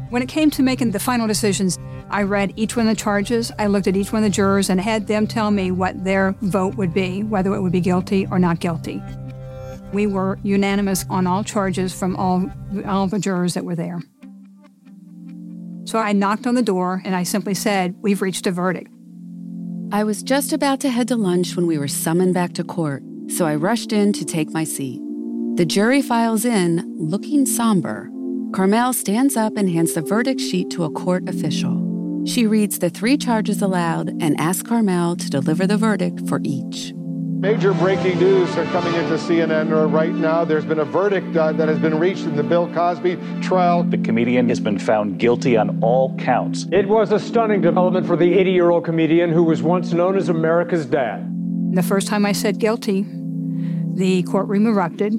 When 0.09 0.20
it 0.20 0.29
came 0.29 0.51
to 0.51 0.64
making 0.64 0.90
the 0.90 0.99
final 0.99 1.29
decisions, 1.29 1.79
I 2.11 2.25
read 2.25 2.53
each 2.57 2.77
one 2.77 2.88
of 2.88 2.96
the 2.96 3.01
charges. 3.01 3.53
I 3.57 3.68
looked 3.68 3.87
at 3.87 3.96
each 3.96 4.12
one 4.12 4.25
of 4.25 4.29
the 4.29 4.35
jurors 4.35 4.68
and 4.68 4.81
had 4.81 5.07
them 5.07 5.29
tell 5.29 5.53
me 5.53 5.70
what 5.70 6.03
their 6.03 6.35
vote 6.42 6.75
would 6.75 6.92
be, 6.92 7.23
whether 7.23 7.55
it 7.55 7.61
would 7.61 7.70
be 7.70 7.81
guilty 7.81 8.27
or 8.33 8.40
not 8.40 8.59
guilty. 8.59 9.01
We 9.92 10.09
were 10.09 10.40
unanimous 10.42 11.07
on 11.09 11.29
all 11.29 11.44
charges 11.44 11.96
from 11.96 12.16
all, 12.16 12.51
all 12.85 13.07
the 13.07 13.20
jurors 13.20 13.55
that 13.55 13.64
were 13.64 13.77
there. 13.77 14.01
So 15.85 16.01
I 16.01 16.12
knocked 16.14 16.49
on 16.49 16.57
the 16.57 16.62
door 16.62 17.01
and 17.05 17.14
I 17.14 17.23
simply 17.23 17.55
said, 17.55 17.94
We've 18.01 18.20
reached 18.20 18.49
a 18.49 18.51
verdict. 18.51 18.90
I 19.92 20.05
was 20.05 20.22
just 20.22 20.53
about 20.53 20.79
to 20.81 20.88
head 20.88 21.09
to 21.09 21.16
lunch 21.16 21.57
when 21.57 21.66
we 21.66 21.76
were 21.76 21.88
summoned 21.88 22.33
back 22.33 22.53
to 22.53 22.62
court, 22.62 23.03
so 23.26 23.44
I 23.44 23.57
rushed 23.57 23.92
in 23.92 24.12
to 24.12 24.24
take 24.24 24.53
my 24.53 24.62
seat. 24.62 25.00
The 25.57 25.64
jury 25.64 26.00
files 26.00 26.44
in, 26.44 26.85
looking 26.96 27.44
somber. 27.44 28.09
Carmel 28.55 28.92
stands 28.92 29.37
up 29.37 29.57
and 29.57 29.68
hands 29.68 29.94
the 29.94 30.03
verdict 30.03 30.40
sheet 30.40 30.70
to 30.70 30.85
a 30.85 30.90
court 30.90 31.29
official. 31.29 32.22
She 32.24 32.46
reads 32.46 32.79
the 32.79 32.88
three 32.90 33.16
charges 33.16 33.62
aloud 33.62 34.11
and 34.22 34.40
asks 34.40 34.68
Carmel 34.68 35.16
to 35.16 35.29
deliver 35.29 35.66
the 35.66 35.76
verdict 35.76 36.29
for 36.29 36.40
each. 36.44 36.92
Major 37.40 37.72
breaking 37.72 38.18
news 38.18 38.55
are 38.59 38.66
coming 38.66 38.92
into 38.92 39.14
CNN 39.14 39.90
right 39.90 40.12
now. 40.12 40.44
There's 40.44 40.66
been 40.66 40.81
a 40.81 40.85
verdict 40.85 41.35
uh, 41.35 41.53
that 41.53 41.68
has 41.68 41.79
been 41.79 41.98
reached 41.98 42.24
in 42.24 42.37
the 42.37 42.42
Bill 42.42 42.70
Cosby 42.74 43.18
trial. 43.40 43.83
The 43.83 43.96
comedian 43.96 44.46
has 44.50 44.61
been 44.61 44.79
found 44.79 45.18
guilty 45.18 45.57
on 45.57 45.83
all 45.83 46.14
counts. 46.18 46.66
It 46.70 46.87
was 46.87 47.12
a 47.12 47.18
stunning 47.18 47.62
development 47.62 48.07
for 48.07 48.14
the 48.14 48.38
80 48.38 48.50
year 48.50 48.68
old 48.68 48.85
comedian 48.85 49.33
who 49.33 49.42
was 49.42 49.62
once 49.62 49.94
known 49.94 50.18
as 50.18 50.29
America's 50.29 50.85
dad. 50.85 51.26
The 51.74 51.83
first 51.83 52.09
time 52.09 52.26
I 52.26 52.33
said 52.33 52.59
guilty, 52.59 53.07
the 53.94 54.22
courtroom 54.24 54.66
erupted. 54.66 55.14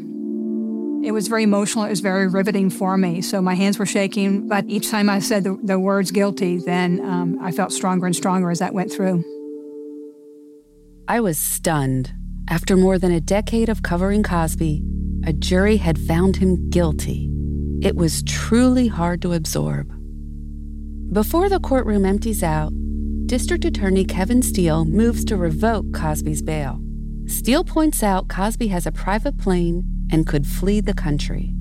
It 1.03 1.13
was 1.13 1.27
very 1.27 1.41
emotional. 1.41 1.85
It 1.85 1.89
was 1.89 2.01
very 2.01 2.27
riveting 2.27 2.69
for 2.69 2.97
me. 2.97 3.23
So 3.23 3.41
my 3.41 3.55
hands 3.55 3.79
were 3.79 3.87
shaking. 3.87 4.47
But 4.47 4.65
each 4.67 4.91
time 4.91 5.09
I 5.09 5.17
said 5.17 5.43
the, 5.43 5.57
the 5.63 5.79
words 5.79 6.11
guilty, 6.11 6.59
then 6.59 7.03
um, 7.03 7.39
I 7.41 7.51
felt 7.51 7.71
stronger 7.71 8.05
and 8.05 8.15
stronger 8.15 8.51
as 8.51 8.59
that 8.59 8.75
went 8.75 8.91
through. 8.91 9.23
I 11.07 11.19
was 11.19 11.37
stunned. 11.37 12.13
After 12.49 12.77
more 12.77 12.97
than 12.97 13.11
a 13.11 13.21
decade 13.21 13.69
of 13.69 13.81
covering 13.81 14.23
Cosby, 14.23 14.83
a 15.25 15.33
jury 15.33 15.77
had 15.77 15.99
found 15.99 16.37
him 16.37 16.69
guilty. 16.69 17.29
It 17.81 17.95
was 17.95 18.23
truly 18.23 18.87
hard 18.87 19.21
to 19.23 19.33
absorb. 19.33 19.91
Before 21.11 21.49
the 21.49 21.59
courtroom 21.59 22.05
empties 22.05 22.43
out, 22.43 22.71
District 23.25 23.65
Attorney 23.65 24.05
Kevin 24.05 24.41
Steele 24.41 24.85
moves 24.85 25.25
to 25.25 25.37
revoke 25.37 25.91
Cosby's 25.93 26.41
bail. 26.41 26.79
Steele 27.25 27.63
points 27.63 28.03
out 28.03 28.27
Cosby 28.27 28.67
has 28.67 28.85
a 28.85 28.91
private 28.91 29.37
plane 29.37 29.83
and 30.11 30.27
could 30.27 30.45
flee 30.45 30.81
the 30.81 30.93
country. 30.93 31.53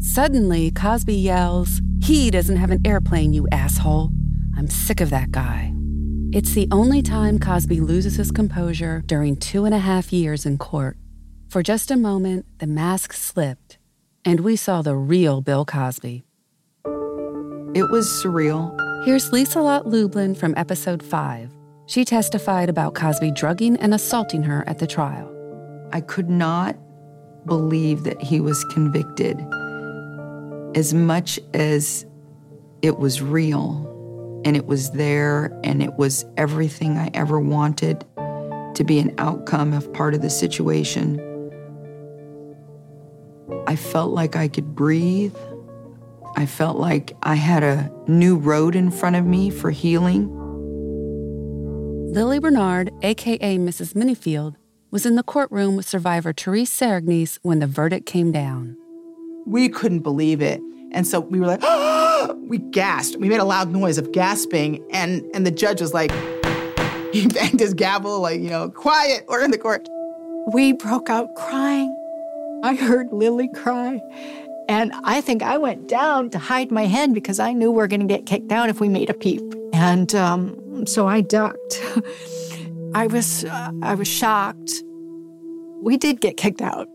Suddenly, 0.00 0.70
Cosby 0.70 1.14
yells, 1.14 1.80
He 2.02 2.30
doesn't 2.30 2.56
have 2.56 2.70
an 2.70 2.80
airplane, 2.84 3.32
you 3.32 3.46
asshole. 3.52 4.10
I'm 4.56 4.68
sick 4.68 5.00
of 5.00 5.10
that 5.10 5.30
guy. 5.30 5.75
It's 6.36 6.52
the 6.52 6.68
only 6.70 7.00
time 7.00 7.38
Cosby 7.38 7.80
loses 7.80 8.16
his 8.16 8.30
composure 8.30 9.02
during 9.06 9.36
two 9.36 9.64
and 9.64 9.74
a 9.74 9.78
half 9.78 10.12
years 10.12 10.44
in 10.44 10.58
court. 10.58 10.98
For 11.48 11.62
just 11.62 11.90
a 11.90 11.96
moment, 11.96 12.44
the 12.58 12.66
mask 12.66 13.14
slipped, 13.14 13.78
and 14.22 14.40
we 14.40 14.54
saw 14.54 14.82
the 14.82 14.96
real 14.96 15.40
Bill 15.40 15.64
Cosby. 15.64 16.26
It 17.74 17.90
was 17.90 18.06
surreal. 18.22 18.70
Here's 19.06 19.32
Lisa 19.32 19.62
Lott 19.62 19.86
Lublin 19.86 20.34
from 20.34 20.52
episode 20.58 21.02
5. 21.02 21.50
She 21.86 22.04
testified 22.04 22.68
about 22.68 22.94
Cosby 22.94 23.30
drugging 23.30 23.78
and 23.78 23.94
assaulting 23.94 24.42
her 24.42 24.62
at 24.68 24.78
the 24.78 24.86
trial. 24.86 25.32
I 25.94 26.02
could 26.02 26.28
not 26.28 26.76
believe 27.46 28.04
that 28.04 28.20
he 28.20 28.42
was 28.42 28.62
convicted 28.74 29.40
as 30.76 30.92
much 30.92 31.40
as 31.54 32.04
it 32.82 32.98
was 32.98 33.22
real 33.22 33.95
and 34.46 34.56
it 34.56 34.66
was 34.66 34.92
there 34.92 35.50
and 35.64 35.82
it 35.82 35.94
was 35.94 36.24
everything 36.36 36.96
I 36.96 37.10
ever 37.14 37.40
wanted 37.40 38.04
to 38.76 38.84
be 38.84 39.00
an 39.00 39.12
outcome 39.18 39.72
of 39.72 39.92
part 39.92 40.14
of 40.14 40.22
the 40.22 40.30
situation. 40.30 41.20
I 43.66 43.74
felt 43.74 44.12
like 44.12 44.36
I 44.36 44.46
could 44.46 44.76
breathe. 44.76 45.34
I 46.36 46.46
felt 46.46 46.76
like 46.76 47.16
I 47.24 47.34
had 47.34 47.64
a 47.64 47.90
new 48.06 48.36
road 48.36 48.76
in 48.76 48.92
front 48.92 49.16
of 49.16 49.26
me 49.26 49.50
for 49.50 49.72
healing. 49.72 50.30
Lili 52.12 52.38
Bernard, 52.38 52.92
aka 53.02 53.58
Mrs. 53.58 53.94
Minifield, 53.94 54.54
was 54.92 55.04
in 55.04 55.16
the 55.16 55.24
courtroom 55.24 55.74
with 55.74 55.88
survivor 55.88 56.32
Therese 56.32 56.70
Serignese 56.70 57.40
when 57.42 57.58
the 57.58 57.66
verdict 57.66 58.06
came 58.06 58.30
down. 58.30 58.76
We 59.44 59.68
couldn't 59.68 60.00
believe 60.00 60.40
it. 60.40 60.60
And 60.92 61.04
so 61.04 61.18
we 61.18 61.40
were 61.40 61.46
like, 61.46 61.60
oh, 61.64 62.05
we 62.34 62.58
gasped. 62.58 63.16
We 63.18 63.28
made 63.28 63.40
a 63.40 63.44
loud 63.44 63.70
noise 63.70 63.98
of 63.98 64.12
gasping, 64.12 64.84
and 64.90 65.22
and 65.34 65.46
the 65.46 65.50
judge 65.50 65.80
was 65.80 65.94
like, 65.94 66.12
he 67.12 67.26
banged 67.26 67.60
his 67.60 67.74
gavel, 67.74 68.20
like 68.20 68.40
you 68.40 68.50
know, 68.50 68.70
quiet, 68.70 69.24
order 69.28 69.44
in 69.44 69.50
the 69.50 69.58
court. 69.58 69.88
We 70.52 70.72
broke 70.72 71.10
out 71.10 71.34
crying. 71.34 71.94
I 72.62 72.74
heard 72.74 73.12
Lili 73.12 73.48
cry. 73.48 74.00
And 74.68 74.92
I 75.04 75.20
think 75.20 75.42
I 75.42 75.58
went 75.58 75.88
down 75.88 76.30
to 76.30 76.38
hide 76.38 76.72
my 76.72 76.86
head 76.86 77.14
because 77.14 77.38
I 77.38 77.52
knew 77.52 77.70
we 77.70 77.82
are 77.82 77.86
going 77.86 78.00
to 78.00 78.06
get 78.06 78.26
kicked 78.26 78.50
out 78.50 78.68
if 78.68 78.80
we 78.80 78.88
made 78.88 79.10
a 79.10 79.14
peep. 79.14 79.42
And 79.72 80.12
um, 80.14 80.86
so 80.86 81.06
I 81.06 81.20
ducked. 81.20 81.82
I 82.94 83.06
was 83.06 83.44
uh, 83.44 83.70
I 83.82 83.94
was 83.94 84.08
shocked. 84.08 84.82
We 85.82 85.96
did 85.96 86.20
get 86.20 86.36
kicked 86.36 86.62
out. 86.62 86.88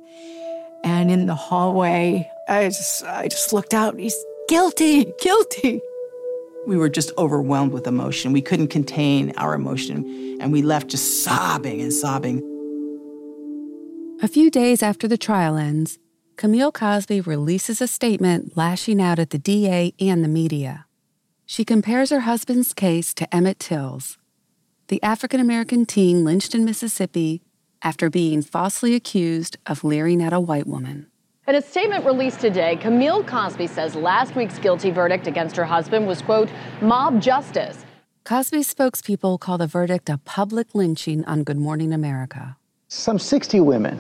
And 0.84 1.12
in 1.12 1.28
the 1.28 1.36
hallway, 1.36 2.30
I 2.50 2.66
just 2.66 3.04
I 3.06 3.28
just 3.28 3.54
looked 3.54 3.74
out. 3.74 3.98
He's 3.98 4.16
guilty, 4.52 5.06
guilty. 5.22 5.80
We 6.68 6.76
were 6.76 6.90
just 6.90 7.14
overwhelmed 7.18 7.72
with 7.72 7.88
emotion. 7.88 8.34
We 8.34 8.42
couldn't 8.42 8.68
contain 8.68 9.32
our 9.38 9.54
emotion, 9.54 10.38
and 10.42 10.52
we 10.52 10.62
left 10.62 10.90
just 10.90 11.24
sobbing 11.24 11.80
and 11.80 11.94
sobbing. 11.94 12.40
A 14.22 14.28
few 14.28 14.52
days 14.52 14.84
after 14.84 15.08
the 15.08 15.18
trial 15.18 15.56
ends, 15.56 16.00
Camille 16.36 16.74
Cosby 16.74 17.22
releases 17.22 17.80
a 17.82 17.88
statement 17.88 18.58
lashing 18.58 19.02
out 19.02 19.20
at 19.20 19.30
the 19.30 19.40
DA 19.40 19.94
and 20.02 20.22
the 20.22 20.28
media. 20.28 20.86
She 21.46 21.64
compares 21.64 22.10
her 22.10 22.22
husband's 22.22 22.74
case 22.74 23.14
to 23.14 23.34
Emmett 23.34 23.58
Till's, 23.58 24.18
the 24.90 25.02
African 25.02 25.40
American 25.40 25.86
teen 25.86 26.26
lynched 26.26 26.54
in 26.54 26.66
Mississippi 26.66 27.42
after 27.82 28.10
being 28.10 28.42
falsely 28.42 28.96
accused 28.96 29.56
of 29.66 29.86
leering 29.86 30.22
at 30.22 30.34
a 30.34 30.42
white 30.42 30.68
woman. 30.68 31.11
In 31.52 31.58
a 31.58 31.62
statement 31.62 32.06
released 32.06 32.40
today, 32.40 32.78
Camille 32.78 33.26
Cosby 33.26 33.68
says 33.68 33.94
last 33.94 34.38
week's 34.38 34.58
guilty 34.58 34.90
verdict 34.90 35.28
against 35.28 35.58
her 35.58 35.66
husband 35.66 36.08
was, 36.08 36.22
quote, 36.22 36.50
mob 36.82 37.22
justice. 37.22 37.84
Cosby's 38.24 38.74
spokespeople 38.74 39.38
call 39.38 39.58
the 39.58 39.68
verdict 39.68 40.10
a 40.10 40.18
public 40.20 40.74
lynching 40.74 41.26
on 41.26 41.44
Good 41.44 41.58
Morning 41.58 41.92
America. 41.92 42.56
Some 42.88 43.20
60 43.20 43.60
women 43.60 44.00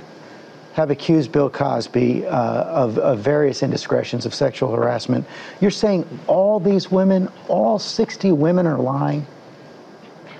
have 0.75 0.91
accused 0.91 1.33
Bill 1.33 1.49
Cosby 1.49 2.25
uh, 2.25 2.31
of, 2.31 2.97
of, 2.99 3.19
various 3.19 3.63
indiscretions 3.63 4.25
of 4.25 4.33
sexual 4.33 4.73
harassment. 4.73 5.25
You're 5.59 5.71
saying 5.71 6.07
all 6.27 6.57
these 6.57 6.89
women, 6.89 7.27
all 7.49 7.77
60 7.77 8.31
women 8.31 8.65
are 8.65 8.79
lying? 8.79 9.27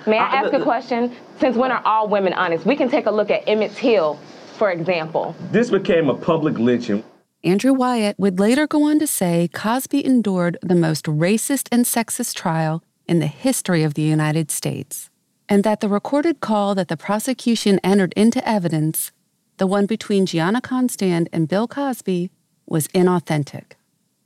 May 0.06 0.16
I 0.16 0.44
ask 0.44 0.54
a 0.54 0.62
question? 0.62 1.14
Since 1.40 1.58
when 1.58 1.72
are 1.72 1.82
all 1.84 2.08
women 2.08 2.32
honest? 2.32 2.64
We 2.64 2.74
can 2.74 2.88
take 2.88 3.04
a 3.04 3.10
look 3.10 3.30
at 3.30 3.46
Emmett 3.46 3.72
Till 3.72 4.18
for 4.52 4.70
example. 4.70 5.34
This 5.50 5.70
became 5.70 6.08
a 6.08 6.14
public 6.14 6.58
lynching. 6.58 7.04
Andrew 7.44 7.72
Wyatt 7.72 8.18
would 8.18 8.38
later 8.38 8.66
go 8.66 8.84
on 8.84 8.98
to 9.00 9.06
say 9.06 9.48
Cosby 9.52 10.04
endured 10.04 10.58
the 10.62 10.76
most 10.76 11.06
racist 11.06 11.68
and 11.72 11.84
sexist 11.84 12.34
trial 12.34 12.84
in 13.06 13.18
the 13.18 13.26
history 13.26 13.82
of 13.82 13.94
the 13.94 14.02
United 14.02 14.50
States, 14.50 15.10
and 15.48 15.64
that 15.64 15.80
the 15.80 15.88
recorded 15.88 16.40
call 16.40 16.74
that 16.76 16.86
the 16.86 16.96
prosecution 16.96 17.80
entered 17.82 18.12
into 18.16 18.46
evidence, 18.48 19.10
the 19.56 19.66
one 19.66 19.86
between 19.86 20.24
Gianna 20.24 20.60
Constand 20.60 21.28
and 21.32 21.48
Bill 21.48 21.66
Cosby, 21.66 22.30
was 22.66 22.86
inauthentic. 22.88 23.72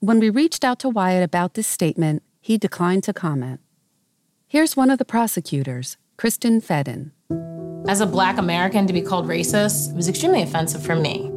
When 0.00 0.20
we 0.20 0.28
reached 0.28 0.62
out 0.62 0.78
to 0.80 0.90
Wyatt 0.90 1.24
about 1.24 1.54
this 1.54 1.66
statement, 1.66 2.22
he 2.40 2.58
declined 2.58 3.02
to 3.04 3.14
comment. 3.14 3.60
Here's 4.46 4.76
one 4.76 4.90
of 4.90 4.98
the 4.98 5.04
prosecutors, 5.04 5.96
Kristen 6.16 6.60
Feden. 6.60 7.12
As 7.88 8.00
a 8.00 8.06
black 8.06 8.38
American, 8.38 8.86
to 8.86 8.92
be 8.92 9.00
called 9.00 9.26
racist 9.26 9.94
was 9.94 10.08
extremely 10.08 10.42
offensive 10.42 10.84
for 10.84 10.96
me, 10.96 11.30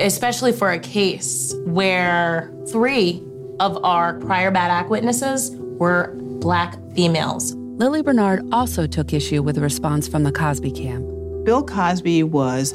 especially 0.00 0.52
for 0.52 0.70
a 0.70 0.78
case 0.78 1.54
where 1.64 2.52
three 2.68 3.22
of 3.60 3.82
our 3.84 4.14
prior 4.20 4.50
bad 4.50 4.70
act 4.70 4.88
witnesses 4.88 5.50
were 5.56 6.14
black 6.40 6.76
females. 6.94 7.54
Lili 7.54 8.02
Bernard 8.02 8.46
also 8.52 8.86
took 8.86 9.12
issue 9.12 9.42
with 9.42 9.56
the 9.56 9.60
response 9.60 10.08
from 10.08 10.22
the 10.22 10.32
Cosby 10.32 10.70
camp. 10.70 11.04
Bill 11.44 11.64
Cosby 11.64 12.22
was 12.22 12.74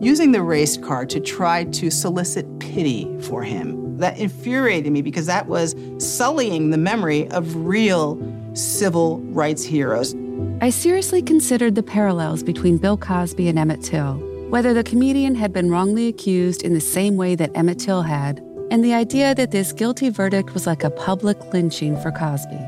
using 0.00 0.32
the 0.32 0.42
race 0.42 0.76
card 0.76 1.10
to 1.10 1.20
try 1.20 1.64
to 1.64 1.90
solicit 1.90 2.46
pity 2.60 3.08
for 3.20 3.42
him. 3.42 3.96
That 3.98 4.18
infuriated 4.18 4.92
me 4.92 5.02
because 5.02 5.26
that 5.26 5.46
was 5.46 5.74
sullying 5.98 6.70
the 6.70 6.78
memory 6.78 7.28
of 7.30 7.54
real 7.56 8.20
civil 8.54 9.20
rights 9.20 9.64
heroes. 9.64 10.14
I 10.60 10.70
seriously 10.70 11.22
considered 11.22 11.74
the 11.74 11.82
parallels 11.82 12.42
between 12.42 12.78
Bill 12.78 12.96
Cosby 12.96 13.48
and 13.48 13.58
Emmett 13.58 13.82
Till, 13.82 14.14
whether 14.50 14.74
the 14.74 14.82
comedian 14.82 15.34
had 15.34 15.52
been 15.52 15.70
wrongly 15.70 16.08
accused 16.08 16.62
in 16.62 16.74
the 16.74 16.80
same 16.80 17.16
way 17.16 17.34
that 17.36 17.56
Emmett 17.56 17.78
Till 17.78 18.02
had, 18.02 18.40
and 18.70 18.84
the 18.84 18.94
idea 18.94 19.34
that 19.34 19.50
this 19.50 19.72
guilty 19.72 20.10
verdict 20.10 20.54
was 20.54 20.66
like 20.66 20.84
a 20.84 20.90
public 20.90 21.38
lynching 21.52 22.00
for 22.00 22.10
Cosby. 22.10 22.58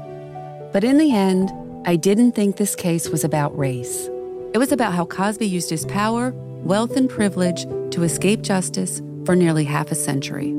But 0.72 0.85
in 0.85 0.98
the 0.98 1.14
end, 1.14 1.50
I 1.85 1.96
didn't 1.96 2.33
think 2.33 2.56
this 2.56 2.76
case 2.76 3.09
was 3.09 3.24
about 3.24 3.56
race. 3.59 4.09
It 4.54 4.59
was 4.59 4.72
about 4.72 4.94
how 4.94 5.04
Cosby 5.04 5.46
used 5.46 5.70
his 5.70 5.85
power, 5.87 6.33
wealth, 6.62 6.96
and 6.96 7.09
privilege 7.09 7.64
to 7.92 8.02
escape 8.02 8.42
justice 8.42 9.02
for 9.24 9.35
nearly 9.35 9.64
half 9.64 9.90
a 9.90 9.94
century. 9.94 10.54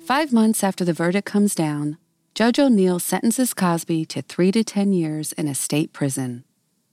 Five 0.00 0.32
months 0.32 0.64
after 0.64 0.84
the 0.84 0.92
verdict 0.92 1.26
comes 1.26 1.54
down, 1.54 1.98
Judge 2.38 2.60
O'Neill 2.60 3.00
sentences 3.00 3.52
Cosby 3.52 4.04
to 4.04 4.22
three 4.22 4.52
to 4.52 4.62
10 4.62 4.92
years 4.92 5.32
in 5.32 5.48
a 5.48 5.56
state 5.56 5.92
prison. 5.92 6.44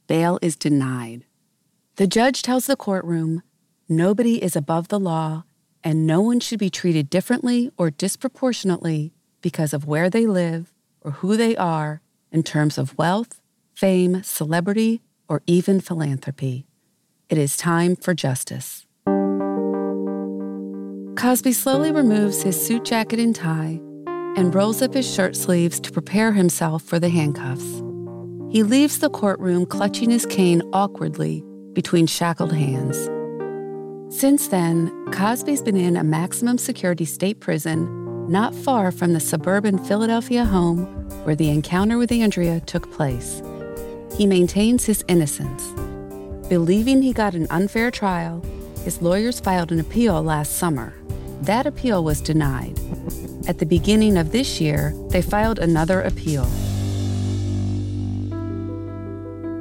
Bail 0.08 0.40
is 0.42 0.56
denied. 0.56 1.24
The 1.98 2.08
judge 2.08 2.42
tells 2.42 2.66
the 2.66 2.76
courtroom 2.76 3.44
nobody 3.88 4.42
is 4.44 4.56
above 4.56 4.88
the 4.88 5.00
law 5.00 5.44
and 5.84 6.08
no 6.08 6.20
one 6.20 6.40
should 6.40 6.58
be 6.58 6.72
treated 6.72 7.12
differently 7.12 7.70
or 7.78 7.92
disproportionately 7.92 9.14
because 9.42 9.72
of 9.72 9.86
where 9.86 10.10
they 10.10 10.26
live 10.26 10.74
or 11.02 11.12
who 11.12 11.38
they 11.38 11.56
are 11.56 12.02
in 12.32 12.42
terms 12.42 12.80
of 12.80 12.98
wealth, 12.98 13.40
fame, 13.76 14.24
celebrity, 14.24 15.04
or 15.30 15.44
even 15.46 15.80
philanthropy. 15.80 16.66
It 17.30 17.38
is 17.38 17.56
time 17.56 17.96
for 17.96 18.16
justice. 18.16 18.88
Cosby 21.16 21.54
slowly 21.54 21.92
removes 21.92 22.42
his 22.42 22.60
suit 22.60 22.84
jacket 22.84 23.20
and 23.20 23.36
tie 23.36 23.80
and 24.36 24.54
rolls 24.54 24.82
up 24.82 24.94
his 24.94 25.12
shirt 25.12 25.36
sleeves 25.36 25.80
to 25.80 25.92
prepare 25.92 26.32
himself 26.32 26.84
for 26.84 27.00
the 27.00 27.10
handcuffs. 27.10 27.82
He 28.52 28.64
leaves 28.64 29.00
the 29.00 29.10
courtroom 29.10 29.66
clutching 29.66 30.10
his 30.10 30.26
cane 30.26 30.62
awkwardly 30.74 31.44
between 31.74 32.08
shackled 32.08 32.54
hands. 32.54 33.10
Since 34.16 34.48
then, 34.48 34.92
Cosby's 35.12 35.62
been 35.62 35.76
in 35.76 35.98
a 35.98 36.04
maximum 36.04 36.58
security 36.58 37.06
state 37.06 37.40
prison 37.40 38.06
not 38.30 38.56
far 38.56 38.92
from 38.92 39.14
the 39.14 39.20
suburban 39.20 39.78
Philadelphia 39.78 40.46
home 40.46 40.86
where 41.26 41.36
the 41.36 41.50
encounter 41.50 41.98
with 41.98 42.12
Andrea 42.12 42.60
took 42.62 42.92
place. 42.92 43.42
He 44.16 44.26
maintains 44.26 44.86
his 44.86 45.04
innocence. 45.08 45.64
Believing 46.48 47.02
he 47.02 47.14
got 47.14 47.34
an 47.34 47.48
unfair 47.50 47.92
trial, 47.92 48.44
his 48.84 49.02
lawyers 49.02 49.40
filed 49.40 49.72
an 49.72 49.80
appeal 49.80 50.22
last 50.22 50.58
summer. 50.58 50.94
That 51.42 51.66
appeal 51.66 52.04
was 52.04 52.22
denied. 52.22 52.80
At 53.48 53.60
the 53.60 53.66
beginning 53.66 54.18
of 54.18 54.32
this 54.32 54.60
year, 54.60 54.94
they 55.10 55.22
filed 55.22 55.60
another 55.60 56.02
appeal. 56.02 56.46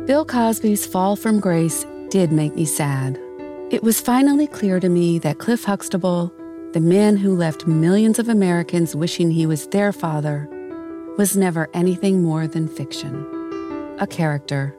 Bill 0.07 0.25
Cosby's 0.25 0.87
fall 0.87 1.16
from 1.16 1.38
grace 1.38 1.85
did 2.09 2.33
make 2.33 2.55
me 2.55 2.64
sad. 2.64 3.18
It 3.70 3.83
was 3.83 4.01
finally 4.01 4.47
clear 4.47 4.81
to 4.81 4.88
me 4.88 5.18
that 5.18 5.38
Cliff 5.38 5.64
Huxtable, 5.64 6.33
the 6.73 6.81
man 6.81 7.16
who 7.16 7.37
left 7.37 7.66
millions 7.66 8.18
of 8.18 8.29
Americans 8.29 8.97
wishing 8.97 9.31
he 9.31 9.47
was 9.47 9.66
their 9.68 9.92
father, 9.92 10.49
was 11.18 11.37
never 11.37 11.68
anything 11.75 12.23
more 12.23 12.47
than 12.47 12.68
fiction. 12.68 13.27
A 13.99 14.07
character, 14.07 14.75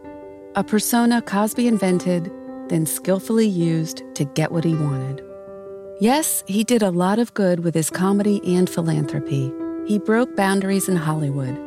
a 0.55 0.63
persona 0.63 1.21
Cosby 1.21 1.67
invented, 1.67 2.31
then 2.69 2.85
skillfully 2.85 3.47
used 3.47 4.01
to 4.15 4.25
get 4.25 4.51
what 4.51 4.63
he 4.63 4.73
wanted. 4.73 5.21
Yes, 5.99 6.43
he 6.45 6.65
did 6.65 6.83
a 6.83 6.91
lot 6.91 7.19
of 7.19 7.33
good 7.33 7.61
with 7.61 7.73
his 7.73 7.89
comedy 7.89 8.41
and 8.43 8.69
philanthropy. 8.69 9.49
He 9.87 9.97
broke 9.97 10.35
boundaries 10.35 10.89
in 10.89 10.97
Hollywood. 10.97 11.57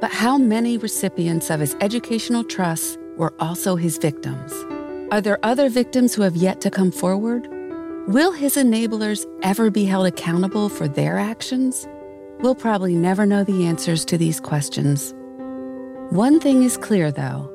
But 0.00 0.12
how 0.12 0.38
many 0.38 0.78
recipients 0.78 1.50
of 1.50 1.58
his 1.58 1.74
educational 1.80 2.44
trusts 2.44 2.96
were 3.16 3.34
also 3.40 3.74
his 3.74 3.98
victims? 3.98 4.52
Are 5.10 5.20
there 5.20 5.40
other 5.42 5.68
victims 5.68 6.14
who 6.14 6.22
have 6.22 6.36
yet 6.36 6.60
to 6.60 6.70
come 6.70 6.92
forward? 6.92 7.48
Will 8.06 8.30
his 8.30 8.54
enablers 8.54 9.26
ever 9.42 9.72
be 9.72 9.86
held 9.86 10.06
accountable 10.06 10.68
for 10.68 10.86
their 10.86 11.18
actions? 11.18 11.88
We'll 12.40 12.54
probably 12.54 12.94
never 12.94 13.26
know 13.26 13.42
the 13.42 13.66
answers 13.66 14.04
to 14.04 14.16
these 14.16 14.38
questions. 14.38 15.12
One 16.10 16.38
thing 16.38 16.62
is 16.62 16.76
clear, 16.76 17.10
though 17.10 17.50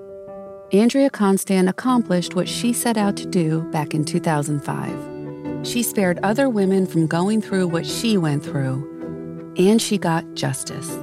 Andrea 0.73 1.09
Constand 1.09 1.69
accomplished 1.69 2.35
what 2.35 2.49
she 2.49 2.73
set 2.73 2.97
out 2.97 3.15
to 3.17 3.25
do 3.25 3.61
back 3.71 3.93
in 3.93 4.03
2005. 4.03 5.18
She 5.63 5.83
spared 5.83 6.19
other 6.23 6.49
women 6.49 6.85
from 6.85 7.05
going 7.05 7.41
through 7.41 7.67
what 7.67 7.85
she 7.85 8.17
went 8.17 8.43
through, 8.43 9.53
and 9.57 9.81
she 9.81 9.97
got 9.97 10.33
justice. 10.33 10.97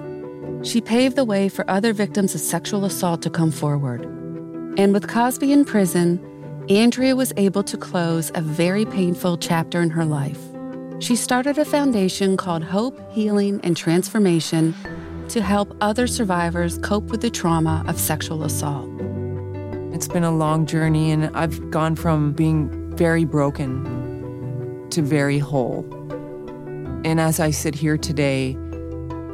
She 0.62 0.80
paved 0.80 1.14
the 1.14 1.24
way 1.24 1.50
for 1.50 1.68
other 1.70 1.92
victims 1.92 2.34
of 2.34 2.40
sexual 2.40 2.86
assault 2.86 3.20
to 3.22 3.30
come 3.30 3.50
forward. 3.50 4.02
And 4.78 4.94
with 4.94 5.08
Cosby 5.08 5.52
in 5.52 5.64
prison, 5.66 6.20
Andrea 6.70 7.14
was 7.14 7.34
able 7.36 7.62
to 7.64 7.76
close 7.76 8.32
a 8.34 8.40
very 8.40 8.86
painful 8.86 9.36
chapter 9.36 9.82
in 9.82 9.90
her 9.90 10.04
life. 10.04 10.40
She 11.00 11.16
started 11.16 11.58
a 11.58 11.64
foundation 11.64 12.38
called 12.38 12.64
Hope, 12.64 12.98
Healing, 13.12 13.60
and 13.62 13.76
Transformation 13.76 14.74
to 15.28 15.42
help 15.42 15.76
other 15.82 16.06
survivors 16.06 16.78
cope 16.78 17.04
with 17.04 17.20
the 17.20 17.30
trauma 17.30 17.84
of 17.86 18.00
sexual 18.00 18.42
assault. 18.42 18.88
It's 19.92 20.08
been 20.08 20.24
a 20.24 20.34
long 20.34 20.64
journey, 20.64 21.10
and 21.10 21.26
I've 21.36 21.70
gone 21.70 21.94
from 21.94 22.32
being 22.32 22.96
very 22.96 23.24
broken 23.24 23.95
to 24.96 25.02
very 25.02 25.38
whole. 25.38 25.84
And 27.04 27.20
as 27.20 27.38
I 27.38 27.50
sit 27.50 27.74
here 27.74 27.98
today, 27.98 28.56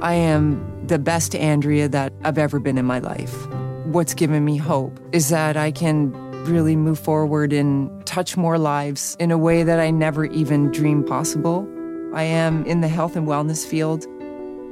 I 0.03 0.15
am 0.15 0.61
the 0.89 0.99
best 0.99 1.37
Andrea 1.37 1.89
that 1.89 2.13
I've 2.25 2.37
ever 2.37 2.59
been 2.59 2.79
in 2.79 2.85
my 2.85 2.99
life. 2.99 3.47
What's 3.87 4.13
given 4.13 4.45
me 4.45 4.57
hope 4.57 4.99
is 5.13 5.29
that 5.29 5.57
I 5.57 5.71
can 5.71 6.11
really 6.47 6.75
move 6.75 6.99
forward 6.99 7.53
and 7.53 8.05
touch 8.05 8.37
more 8.37 8.59
lives 8.59 9.17
in 9.21 9.31
a 9.31 9.39
way 9.39 9.63
that 9.63 9.79
I 9.79 9.93
never 9.93 10.25
even 10.25 10.73
dreamed 10.73 11.07
possible. 11.07 11.69
I 12.13 12.25
am 12.25 12.67
in 12.67 12.81
the 12.81 12.89
health 12.89 13.15
and 13.15 13.29
wellness 13.29 13.65
field, 13.65 14.05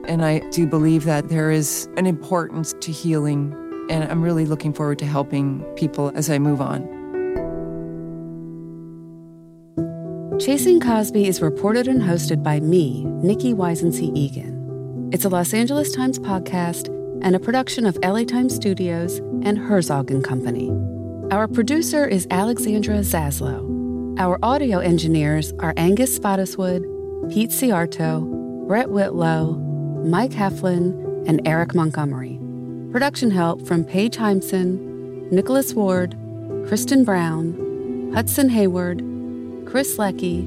and 0.08 0.24
I 0.24 0.40
do 0.50 0.66
believe 0.66 1.04
that 1.04 1.28
there 1.28 1.52
is 1.52 1.88
an 1.96 2.06
importance 2.06 2.74
to 2.80 2.90
healing, 2.90 3.54
and 3.88 4.10
I'm 4.10 4.22
really 4.22 4.44
looking 4.44 4.72
forward 4.72 4.98
to 4.98 5.06
helping 5.06 5.62
people 5.76 6.10
as 6.16 6.28
I 6.28 6.40
move 6.40 6.60
on. 6.60 6.99
Chasing 10.40 10.80
Cosby 10.80 11.26
is 11.26 11.42
reported 11.42 11.86
and 11.86 12.00
hosted 12.00 12.42
by 12.42 12.60
me, 12.60 13.04
Nicki 13.04 13.52
Weisensee 13.52 14.16
Egan. 14.16 15.10
It's 15.12 15.26
a 15.26 15.28
Los 15.28 15.52
Angeles 15.52 15.92
Times 15.94 16.18
podcast 16.18 16.86
and 17.22 17.36
a 17.36 17.38
production 17.38 17.84
of 17.84 17.98
LA 18.02 18.24
Times 18.24 18.54
Studios 18.54 19.18
and 19.42 19.58
Herzog 19.58 20.10
and 20.10 20.24
Company. 20.24 20.70
Our 21.30 21.46
producer 21.46 22.06
is 22.06 22.26
Alexandra 22.30 23.00
Zaslow. 23.00 24.18
Our 24.18 24.38
audio 24.42 24.78
engineers 24.78 25.52
are 25.58 25.74
Angus 25.76 26.18
Spottiswood, 26.18 26.84
Pete 27.30 27.50
Ciarto, 27.50 28.66
Brett 28.66 28.88
Whitlow, 28.88 29.56
Mike 30.06 30.30
Heflin, 30.30 31.28
and 31.28 31.46
Eric 31.46 31.74
Montgomery. 31.74 32.40
Production 32.92 33.30
help 33.30 33.66
from 33.66 33.84
Paige 33.84 34.16
Heimson, 34.16 35.30
Nicholas 35.30 35.74
Ward, 35.74 36.16
Kristen 36.66 37.04
Brown, 37.04 38.10
Hudson 38.14 38.48
Hayward, 38.48 39.02
Chris 39.70 39.98
Leckie, 39.98 40.42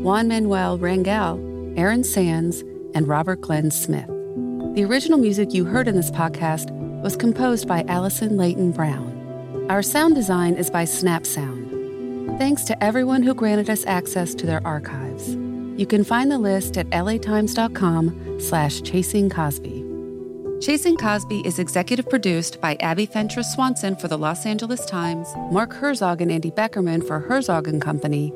Juan 0.00 0.28
Manuel 0.28 0.78
Rangel, 0.78 1.76
Aaron 1.76 2.02
Sands, 2.02 2.62
and 2.94 3.06
Robert 3.06 3.42
Glenn 3.42 3.70
Smith. 3.70 4.06
The 4.74 4.82
original 4.82 5.18
music 5.18 5.52
you 5.52 5.66
heard 5.66 5.86
in 5.86 5.94
this 5.94 6.10
podcast 6.10 6.70
was 7.02 7.16
composed 7.16 7.68
by 7.68 7.84
Allison 7.86 8.38
Leyton-Brown. 8.38 9.66
Our 9.68 9.82
sound 9.82 10.14
design 10.14 10.54
is 10.54 10.70
by 10.70 10.86
Snap 10.86 11.26
Sound. 11.26 12.38
Thanks 12.38 12.64
to 12.64 12.82
everyone 12.82 13.22
who 13.22 13.34
granted 13.34 13.68
us 13.68 13.84
access 13.84 14.34
to 14.36 14.46
their 14.46 14.66
archives. 14.66 15.34
You 15.78 15.84
can 15.86 16.02
find 16.02 16.30
the 16.30 16.38
list 16.38 16.78
at 16.78 16.88
latimes.com 16.88 18.40
slash 18.40 18.80
chasing 18.80 19.28
Cosby. 19.28 19.84
Chasing 20.62 20.96
Cosby 20.96 21.46
is 21.46 21.58
executive 21.58 22.08
produced 22.08 22.58
by 22.62 22.76
Abby 22.76 23.04
Fentress 23.04 23.52
Swanson 23.52 23.96
for 23.96 24.08
the 24.08 24.16
Los 24.16 24.46
Angeles 24.46 24.86
Times, 24.86 25.28
Mark 25.52 25.74
Herzog 25.74 26.22
and 26.22 26.32
Andy 26.32 26.50
Beckerman 26.50 27.06
for 27.06 27.20
Herzog 27.20 27.68
and 27.68 27.82
Company, 27.82 28.32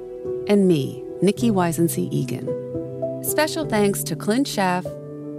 and 0.50 0.66
me, 0.66 1.00
Nicki 1.22 1.48
Weisensee 1.48 2.12
Egan. 2.12 3.22
Special 3.22 3.64
thanks 3.64 4.02
to 4.02 4.16
Clint 4.16 4.48
Schaff, 4.48 4.84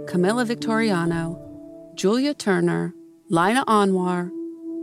Camilla 0.06 0.46
Victoriano, 0.46 1.38
Julia 1.94 2.32
Turner, 2.32 2.94
Lina 3.28 3.62
Anwar, 3.66 4.30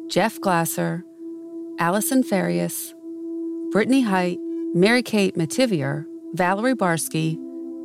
Jeff 0.07 0.39
Glasser, 0.39 1.03
Allison 1.79 2.21
Farias, 2.21 2.93
Brittany 3.71 4.03
Height, 4.03 4.37
Mary 4.75 5.01
Kate 5.01 5.35
Mativier, 5.35 6.05
Valerie 6.33 6.75
Barsky, 6.75 7.35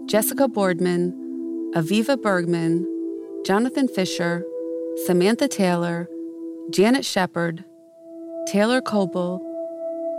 Jessica 0.05 0.47
Boardman, 0.47 1.73
Aviva 1.75 2.21
Bergman, 2.21 2.87
Jonathan 3.47 3.89
Fisher, 3.89 4.45
Samantha 5.07 5.49
Taylor, 5.49 6.11
Janet 6.69 7.07
Shepard, 7.07 7.64
Taylor 8.47 8.83
Coble, 8.83 9.41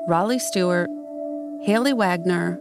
Raleigh 0.08 0.40
Stewart, 0.40 0.90
Haley 1.66 1.94
Wagner, 1.94 2.60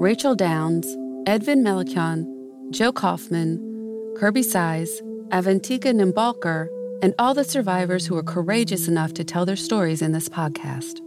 Rachel 0.00 0.34
Downs, 0.34 0.84
Edvin 1.28 1.62
Melikian, 1.62 2.26
Joe 2.72 2.90
Kaufman, 2.90 3.60
Kirby 4.18 4.42
Size, 4.42 5.00
Avantika 5.28 5.94
Nimbalkar, 5.94 6.66
and 7.02 7.14
all 7.20 7.34
the 7.34 7.44
survivors 7.44 8.04
who 8.04 8.16
were 8.16 8.22
courageous 8.24 8.88
enough 8.88 9.14
to 9.14 9.22
tell 9.22 9.46
their 9.46 9.54
stories 9.54 10.02
in 10.02 10.10
this 10.10 10.28
podcast. 10.28 10.98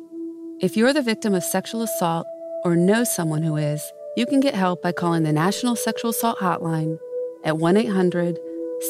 If 0.61 0.77
you're 0.77 0.93
the 0.93 1.01
victim 1.01 1.33
of 1.33 1.43
sexual 1.43 1.81
assault 1.81 2.25
or 2.63 2.77
know 2.77 3.03
someone 3.03 3.43
who 3.43 3.57
is, 3.57 3.83
you 4.15 4.25
can 4.25 4.39
get 4.39 4.55
help 4.55 4.81
by 4.81 4.93
calling 4.93 5.23
the 5.23 5.33
National 5.33 5.75
Sexual 5.75 6.11
Assault 6.11 6.37
Hotline 6.39 6.97
at 7.43 7.57
1 7.57 7.75
800 7.75 8.39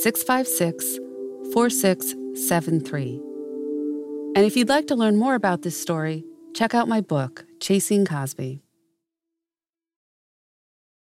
656 0.04 1.00
4673. 1.52 3.22
And 4.36 4.46
if 4.46 4.56
you'd 4.56 4.70
like 4.70 4.86
to 4.86 4.96
learn 4.96 5.16
more 5.16 5.34
about 5.34 5.64
this 5.64 5.76
story, 5.76 6.26
check 6.54 6.76
out 6.76 6.88
my 6.88 7.02
book, 7.02 7.44
Chasing 7.66 8.06
Cosby. 8.06 8.65